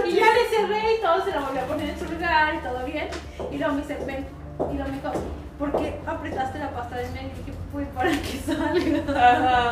[0.05, 2.57] Y ya le cerré y todo, se la volví a poner en su lugar y
[2.59, 3.07] todo bien.
[3.51, 4.25] Y luego me dice, ven,
[4.71, 5.11] Y luego me dijo,
[5.57, 7.29] ¿por qué apretaste la pasta del medio?
[7.29, 9.29] Y dije, pues para que salga.
[9.29, 9.71] Ajá.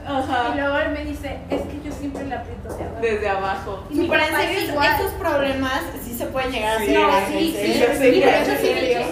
[0.00, 0.54] Y Ajá.
[0.54, 2.98] luego él me dice, es que yo siempre le aprieto de abajo.
[3.02, 3.84] Desde abajo.
[3.90, 4.90] Y mi Pero en papá es serio, igual.
[4.94, 6.84] estos problemas sí se pueden llegar a Sí.
[6.84, 6.98] hacer.
[6.98, 7.24] No, ¿eh?
[7.28, 7.98] sí, sí, Y hecho, sí,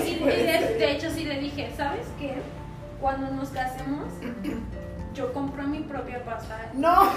[0.07, 1.46] sí, y de, de hecho, sí le dije,
[1.77, 2.35] ¿sabes qué?
[3.01, 4.05] Cuando nos casemos,
[5.15, 6.59] yo compro mi propia pasta.
[6.75, 7.05] No,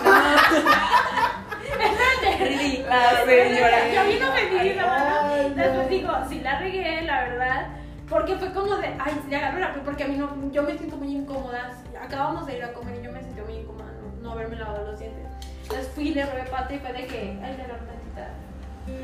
[2.87, 3.93] La señora.
[3.93, 5.55] Yo vino Ay, no.
[5.55, 7.67] Después digo, sí la regué, la verdad.
[8.09, 10.95] Porque fue como de, ay, le agarro la porque a mí no, yo me siento
[10.97, 11.71] muy incómoda.
[12.01, 14.85] Acabamos de ir a comer y yo me sentí muy incómoda no, no haberme lavado
[14.85, 15.27] los dientes.
[15.63, 17.98] Entonces fui y le robé pata y fue de que, ay, le agarro tantita.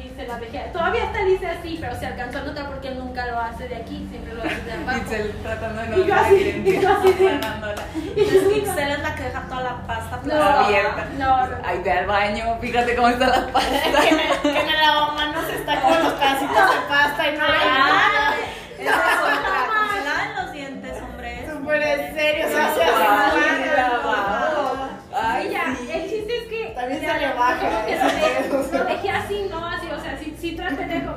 [0.03, 0.39] Y se la.
[0.71, 3.75] Todavía está dice así, pero se alcanzó a notar porque él nunca lo hace de
[3.75, 4.97] aquí, siempre lo hace de abajo.
[4.99, 7.83] Itzel tratando de no Y yo así, y yo así de- ganándola.
[8.15, 11.05] Pixel es la que deja toda la pasta No, abierta.
[11.17, 11.55] no, no.
[11.63, 13.71] Ay, ve al baño, fíjate cómo está la pasta.
[14.01, 15.81] que el, que en el lavamanos está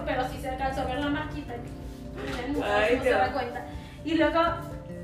[0.04, 1.54] Pero sí se alcanzó a ver la marquita.
[1.54, 3.64] y él no, Ay, no se da cuenta.
[4.04, 4.40] Y luego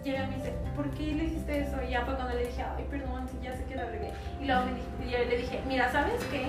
[0.03, 1.77] llega y me dice, ¿por qué le hiciste eso?
[1.87, 4.13] Y ya fue cuando le dije, ay, perdón, sí, ya sé que la regué.
[4.41, 6.47] Y luego me yo le dije, mira, ¿sabes qué?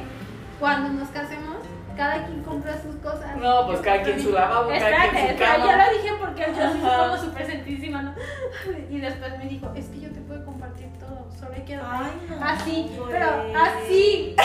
[0.60, 1.58] Cuando nos casemos,
[1.98, 3.36] cada quien compra sus cosas.
[3.38, 5.66] No, pues cada quien su lavabo, cada quien su cama.
[5.66, 8.14] ya lo dije porque yo soy como súper sentísima, ¿no?
[8.90, 11.86] Y después me dijo, es que yo te puedo compartir todo, solo hay que dar.
[11.90, 12.46] Ay, no.
[12.46, 13.12] Así, güey.
[13.12, 14.36] pero así.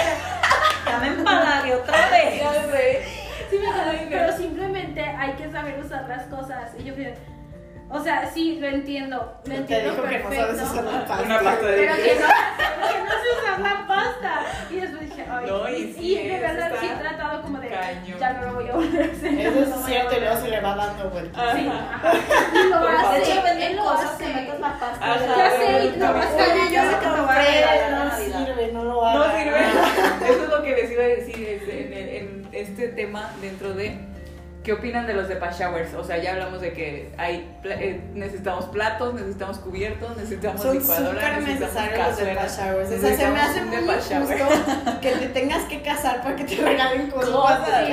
[0.86, 2.40] Ya me empalagué otra vez.
[2.40, 3.02] Ya sé.
[3.50, 4.10] Sí, me no.
[4.10, 6.70] pero simplemente hay que saber usar las cosas.
[6.78, 7.08] Y yo fui
[7.92, 9.16] o sea, sí, lo entiendo.
[9.16, 10.56] Lo Te entiendo dijo que no perfecto.
[10.56, 11.24] sabes usar la pasta.
[11.24, 14.40] Una pasta de Pero que no, pero que no sé usar la pasta.
[14.70, 17.68] Y después dije, ay, No, y y, sí, de verdad sí he tratado como de,
[17.68, 18.18] cañón.
[18.20, 19.40] ya no lo voy a volver a hacer.
[19.40, 21.56] Eso no es a cierto y a luego se le va dando vueltas.
[21.56, 22.12] Sí, Ajá.
[22.54, 22.96] Y lo hace.
[22.96, 23.14] favor.
[23.14, 24.24] De hecho, él venden lo cosas hace.
[24.24, 25.12] que metes la pasta.
[25.12, 25.36] Ajá.
[25.36, 28.72] Ya sé, y no, hasta Oye, yo sé te que voy tu a no sirve,
[28.72, 29.34] no lo No hagas.
[29.42, 29.58] sirve.
[30.30, 32.08] Eso es lo que les iba a decir en, el-
[32.52, 34.10] este tema dentro de
[34.62, 35.94] ¿qué opinan de los de showers?
[35.94, 41.08] O sea, ya hablamos de que hay eh, necesitamos platos, necesitamos cubiertos, necesitamos Son licuadora,
[41.10, 42.90] súper necesitamos necesarios los de cazuela, showers.
[42.90, 46.56] O sea, se me hace muy injusto que te tengas que casar para que te
[46.62, 47.84] regalen cosas Cosas,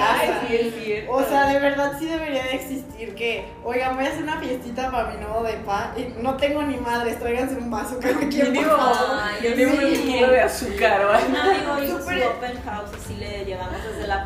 [0.47, 1.11] sí es cierto.
[1.11, 4.91] O sea, de verdad sí debería de existir que, oigan, voy a hacer una fiestita
[4.91, 8.57] para mi nuevo depa y no tengo ni madres, tráiganse un vaso cada quien.
[8.57, 9.85] Ay, mínimo sí.
[9.85, 11.29] un kilo de azúcar o algo.
[11.29, 14.23] Un amigo hizo su Súper- open house, así le llevamos desde la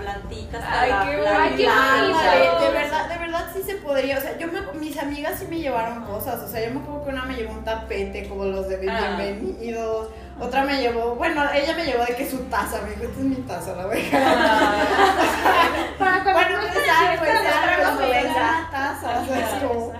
[0.57, 1.43] hasta Ay, la qué planta.
[1.43, 2.19] Ay, qué bonito.
[2.19, 5.45] Ándale, de verdad, de verdad sí se podría, o sea, yo me, mis amigas sí
[5.49, 8.45] me llevaron cosas, o sea, yo me acuerdo que una me llevó un tapete como
[8.45, 9.15] los de Ah.
[9.17, 10.09] bienvenidos,
[10.39, 13.25] otra me llevó, bueno, ella me llevó de que su taza, me dijo, esta es
[13.25, 14.21] mi taza, la voy a dejar.
[15.99, 18.69] Para cuando Bueno, no pues esté algo, fiesta, es algo, nos pero es traigan una
[18.71, 19.93] taza, o sea, es como...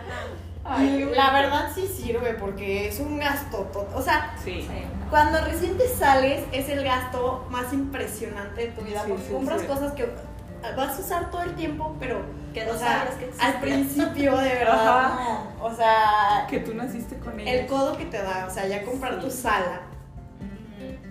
[0.64, 4.68] Ay, la verdad sí sirve porque es un gasto, to- o sea, Sí.
[5.10, 9.34] Cuando recién te sales es el gasto más impresionante de tu vida Sí, porque sí,
[9.34, 9.68] compras sí.
[9.68, 10.08] cosas que
[10.76, 12.22] vas a usar todo el tiempo, pero
[12.54, 13.48] Que o no sea, sabes que existen.
[13.48, 15.20] al principio de verdad Ajá.
[15.58, 17.52] no, o sea, Que tú naciste con ella.
[17.54, 19.82] el codo que te da, o sea, ya comprar tu sala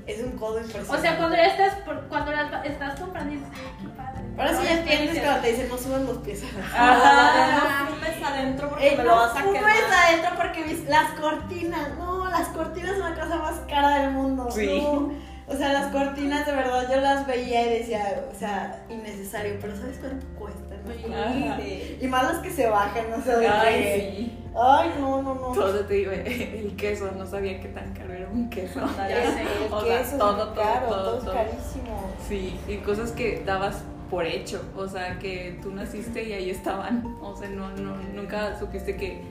[0.07, 0.97] es un codo impresionante.
[0.97, 4.21] O sea, cuando ya estás, por- cuando las- estás comprando dices, ay, qué padre.
[4.37, 7.85] ahora sí ya entiendes cuando te dicen no suban los pies a la Ajá.
[7.85, 9.73] No fumes adentro porque Ey, me no lo vas a fumes quemar.
[10.07, 14.49] adentro porque mis- las cortinas, no, las cortinas son la cosa más cara del mundo.
[14.51, 14.81] Sí.
[14.83, 15.30] no.
[15.51, 19.77] O sea, las cortinas de verdad yo las veía y decía, o sea, innecesario, pero
[19.77, 20.79] ¿sabes cuánto cuestan?
[21.13, 21.59] Ajá.
[21.61, 21.99] Sí.
[22.01, 24.39] Y más los que se bajan, no sé Ay, sí.
[24.57, 25.53] Ay, no, no, no.
[25.53, 28.81] Todo te digo, el queso, no sabía qué tan caro era un queso.
[28.97, 29.43] Ya sé.
[29.43, 31.33] El O sea, queso todo, es todo, caro, todo, todo, todo.
[31.33, 32.11] es carísimo.
[32.29, 37.17] Sí, y cosas que dabas por hecho, o sea, que tú naciste y ahí estaban,
[37.23, 39.23] o sea, no, no, nunca supiste que,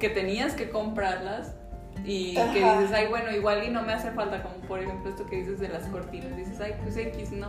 [0.00, 1.54] que tenías que comprarlas
[2.04, 5.26] y que dices, ay, bueno, igual y no me hace falta, como por ejemplo esto
[5.26, 7.48] que dices de las cortinas, dices, ay, pues X, no,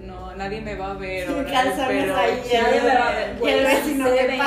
[0.00, 3.36] no, nadie me va a ver, Sin calzones ahí, nadie me va a ver.
[3.42, 4.38] Y el vecino, se ¿qué ve.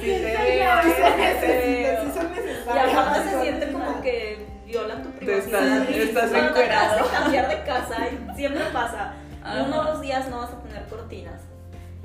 [0.00, 0.96] sí se ve, Ay, sí
[1.40, 2.94] Sí, son Y necesarias.
[2.96, 5.62] aparte las se siente como que violan tu privacidad.
[5.90, 7.04] estás- Y encuerado.
[7.04, 9.14] de cambiar de casa, y siempre pasa.
[9.42, 9.62] Ajá.
[9.66, 11.40] Uno o dos días no vas a tener cortinas.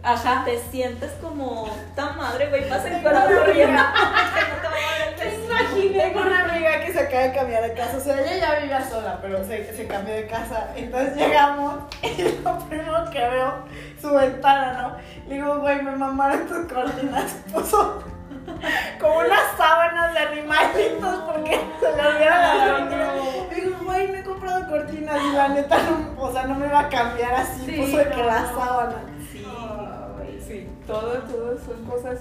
[0.05, 0.43] Ajá.
[0.45, 3.81] Te sientes como tan madre, güey, vas encuerado corriendo.
[4.35, 6.03] Que no te va a ver el vecino.
[6.03, 8.87] Tengo una amiga que se acaba de cambiar de casa, o sea, ella ya vivía
[8.87, 10.67] sola, pero se, se cambió de casa.
[10.75, 13.53] Entonces llegamos y lo primero que veo,
[13.99, 14.95] su ventana, ¿no?
[15.27, 17.37] Le digo, güey, me mamaron tus cortinas.
[17.51, 18.03] Puso
[18.99, 23.49] como unas sábanas de animalitos porque se le olvidaron las cortinas.
[23.49, 26.67] Le digo, güey, no he comprado cortinas y la neta, no, o sea, no me
[26.67, 27.65] va a cambiar así.
[27.65, 28.27] Sí, puso de que no.
[28.27, 29.14] la sábana.
[30.87, 32.19] Todo, todo son cosas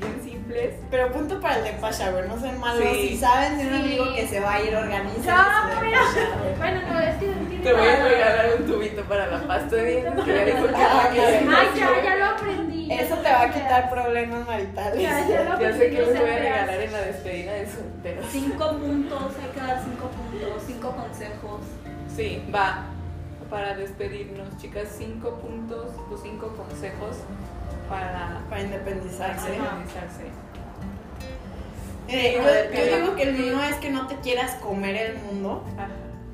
[0.00, 0.74] bien simples.
[0.90, 2.26] Pero punto para el de Pasha, güey.
[2.26, 2.82] No sean malos.
[2.82, 3.08] Sí.
[3.10, 3.78] Si saben de un Sí.
[3.80, 5.36] amigo que se va a ir, organiza.
[5.36, 5.98] No, pero.
[6.58, 9.84] Bueno, no, es que tiene Te voy a regalar un tubito para la pasta de
[10.00, 12.92] dientes que ya dijo que que Ay, ya, ya lo aprendí.
[12.92, 15.00] Eso te va a quitar problemas maritales.
[15.00, 16.40] Ya, ya lo Ya sé aprendí, que no les voy a creas.
[16.66, 18.26] regalar en la despedida de solteros.
[18.30, 21.60] Cinco puntos, hay que dar cinco puntos, cinco consejos.
[22.14, 22.86] Sí, va.
[23.48, 27.16] Para despedirnos, chicas, cinco puntos o cinco consejos
[27.90, 29.54] para Para independizarse.
[29.54, 30.22] independizarse.
[32.08, 32.34] Eh,
[32.72, 35.64] yo, yo digo que el mío es que no te quieras comer el mundo.
[35.76, 35.88] Ajá.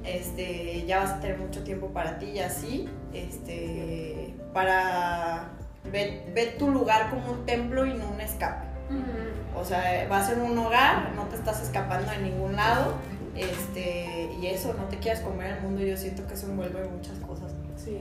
[0.05, 2.89] Este, ya vas a tener mucho tiempo para ti y así.
[3.13, 5.49] Este, para
[5.91, 8.65] ver, ver tu lugar como un templo y no un escape.
[8.89, 9.61] Ujú.
[9.61, 12.95] O sea, va a ser un hogar, no te estás escapando de ningún lado.
[13.35, 15.83] Este, y eso, no te quieras comer el mundo.
[15.83, 17.53] Yo siento que eso envuelve muchas cosas.
[17.77, 17.99] Sí.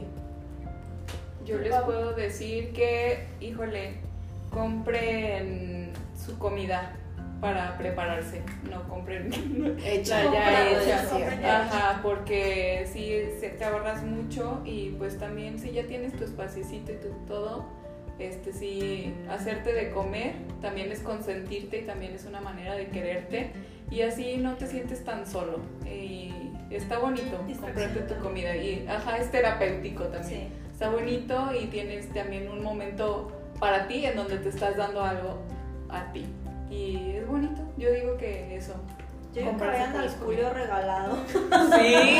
[1.46, 3.94] Yo les puedo decir que, híjole,
[4.52, 6.94] compren su comida
[7.42, 8.42] para prepararse,
[8.72, 9.30] no compren
[9.86, 11.06] Hecha, la ya hecha.
[11.10, 16.24] sí, Ajá, porque si se te ahorras mucho y pues también si ya tienes tu
[16.24, 17.66] espaciocito y tu todo,
[18.18, 23.52] este sí, hacerte de comer también es consentirte y también es una manera de quererte
[23.92, 26.34] y así no te sientes tan solo y
[26.72, 30.42] está bonito comprarte tu comida y ajá, es terapéutico también.
[30.42, 30.65] Sí.
[30.76, 35.38] Está bonito y tienes también un momento para ti en donde te estás dando algo
[35.90, 36.26] a ti.
[36.70, 37.62] Y es bonito.
[37.78, 38.74] Yo digo que eso.
[39.34, 40.10] Yo Comprarse al.
[40.10, 41.16] Julio regalado.
[41.30, 42.20] Sí.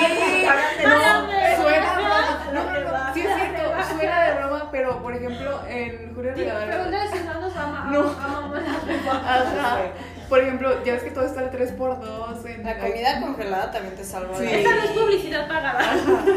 [0.84, 1.96] No, suena
[2.54, 3.62] no, No, no, no, sí es cierto,
[3.94, 6.66] suena de broma, pero por ejemplo, en Julio Regalado.
[6.66, 7.90] Pregúntale si no nos ama.
[7.92, 8.00] No.
[8.10, 8.60] amamos
[9.10, 9.80] Ajá.
[10.30, 14.06] Por ejemplo, ya ves que todo está al 3x2 en La comida congelada también te
[14.06, 14.38] salva.
[14.38, 14.48] Sí.
[14.50, 15.82] Esta no es publicidad pagada.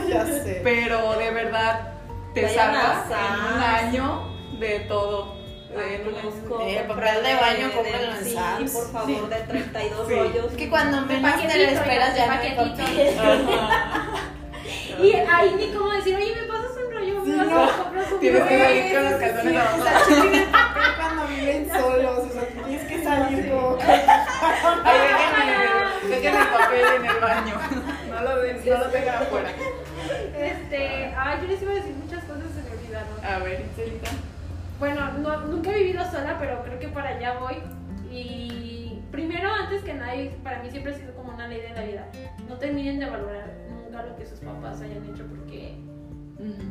[0.09, 0.61] Ya sé.
[0.64, 1.98] Pero de verdad
[2.41, 4.22] te Vayan a salva en un año
[4.59, 5.36] de todo.
[5.70, 6.22] En un año.
[6.30, 8.72] Busco Eh, papel de baño, de- cómprenlo en Sí, Sam's.
[8.72, 10.14] por favor, de 32 Sí.
[10.14, 10.47] rollos.
[10.53, 12.82] Es que cuando menos te lo esperas ya no hay paquetito.
[12.82, 13.18] papel.
[13.18, 14.07] Ajá.
[15.01, 17.62] Y ahí ni como decir, oye, me pasas un rollo, Sí, me vas no.
[17.62, 19.78] a comprar su Tienes que rollo?" salir con los calzones Sí, o abajo.
[19.84, 20.47] papel
[20.99, 22.18] cuando viven solos.
[22.18, 23.78] O sea, tú tienes que salir como.
[24.84, 24.99] Ahí
[26.11, 27.55] dejen el, papel en el baño.
[28.09, 29.51] No lo, no lo tengan afuera.
[30.71, 33.25] Este, ay, yo les iba a decir muchas cosas, se me olvidaron.
[33.25, 34.11] A ver, Itzelita.
[34.79, 37.57] Bueno, no, nunca he vivido sola, pero creo que para allá voy.
[38.11, 40.12] Y primero, antes que nada,
[40.45, 42.07] para mí siempre ha sido como una ley de la vida.
[42.47, 43.51] No terminen de valorar
[43.83, 45.79] nunca lo que sus papás hayan hecho porque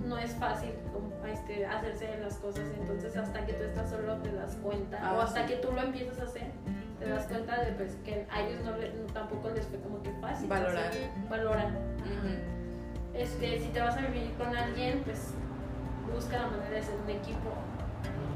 [0.06, 2.66] no es fácil como, este, hacerse de las cosas.
[2.80, 5.00] Entonces, hasta que tú estás solo te das cuenta.
[5.02, 5.54] Ah, o hasta sí.
[5.54, 6.52] que tú lo empiezas a hacer,
[7.00, 8.74] te das cuenta de pues, que a ellos no,
[9.12, 10.48] tampoco les fue como que fácil.
[10.48, 10.86] Valorar.
[10.86, 11.76] Así, valoran.
[11.98, 12.57] Ujú.
[13.18, 15.34] Este, si te vas a vivir con alguien, pues
[16.14, 17.52] busca la manera de ser un equipo.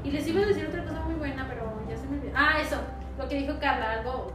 [0.04, 2.32] Y les iba a decir otra cosa muy buena, pero ya se me olvidó.
[2.36, 2.76] Ah, eso,
[3.18, 4.32] lo que dijo Carla, algo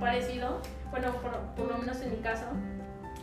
[0.00, 0.58] parecido.
[0.90, 2.44] Bueno, por, por lo menos en mi caso,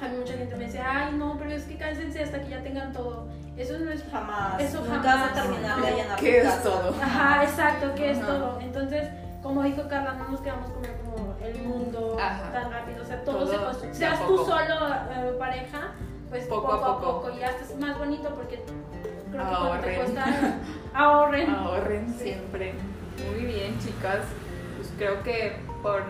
[0.02, 2.64] a mí mucha gente me dice, ay, no, pero es que cánsense hasta que ya
[2.64, 3.28] tengan todo.
[3.58, 4.60] Eso no es Jamás.
[4.62, 5.22] Eso Nunca jamás.
[5.22, 6.64] vas a terminar de llenar ¿Qué es casa.
[6.64, 6.96] todo?
[7.02, 8.28] Ajá, exacto, es Ajá.
[8.28, 8.60] todo.
[8.62, 9.10] Entonces,
[9.44, 12.52] como dijo Carla, no nos quedamos como, como el mundo Ajá.
[12.54, 13.04] tan rápido.
[13.04, 13.94] O sea, todo, Todo se construye.
[13.94, 15.92] Seas tú solo eh, pareja,
[16.32, 17.22] pues Poco poco, a poco.
[17.22, 17.38] poco.
[17.40, 18.80] Y hasta es más bonito porque creo
[19.32, 19.96] que cuando te Ahorren.
[19.98, 20.56] cuesta
[20.96, 21.50] ahorren.
[21.52, 22.74] Ahorren siempre.
[23.36, 24.26] Muy bien, chicas.
[24.78, 26.04] Pues creo que por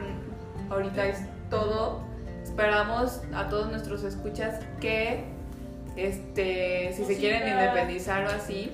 [0.70, 1.20] ahorita es
[1.50, 2.00] todo.
[2.44, 5.26] Esperamos a todos nuestros escuchas que
[5.96, 8.74] este si se quieren independizar o así,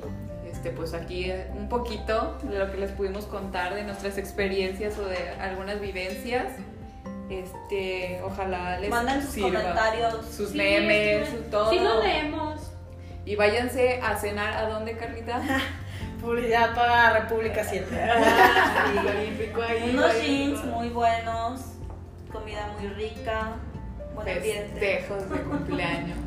[0.50, 4.98] este pues aquí eh, un poquito de lo que les pudimos contar de nuestras experiencias
[5.00, 6.46] o de algunas vivencias.
[7.30, 9.60] Este, ojalá les Manden sus sirva.
[9.60, 10.26] comentarios.
[10.26, 11.70] Sus Sí, memes, su todo.
[11.72, 12.62] Sí lo leemos.
[13.26, 15.42] Y váyanse a cenar a dónde, Carlita?
[16.22, 17.86] Publicidad para República 7.
[19.60, 19.84] Ah.
[19.92, 21.62] Unos jeans muy buenos,
[22.32, 23.54] comida muy rica,
[24.14, 24.28] buen.
[24.28, 26.18] Festejos de cumpleaños.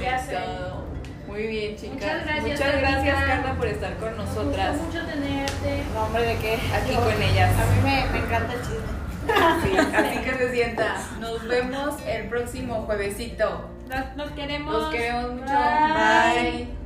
[0.00, 0.36] Ya es sé.
[0.36, 0.84] todo.
[1.26, 1.94] Muy bien, chicas.
[1.94, 3.24] Muchas gracias, Muchas gracias.
[3.24, 6.26] Carla, por estar con Nos nosotras gustó mucho tenerte.
[6.26, 6.58] ¿de qué?
[6.74, 7.50] aquí Yo- con ellas.
[7.58, 8.99] A mí me, me encanta el chisme.
[9.96, 10.96] Así que se sienta.
[11.20, 13.68] Nos vemos el próximo juevesito.
[13.88, 14.72] Nos, nos queremos.
[14.72, 15.52] Nos queremos mucho.
[15.52, 16.79] Bye.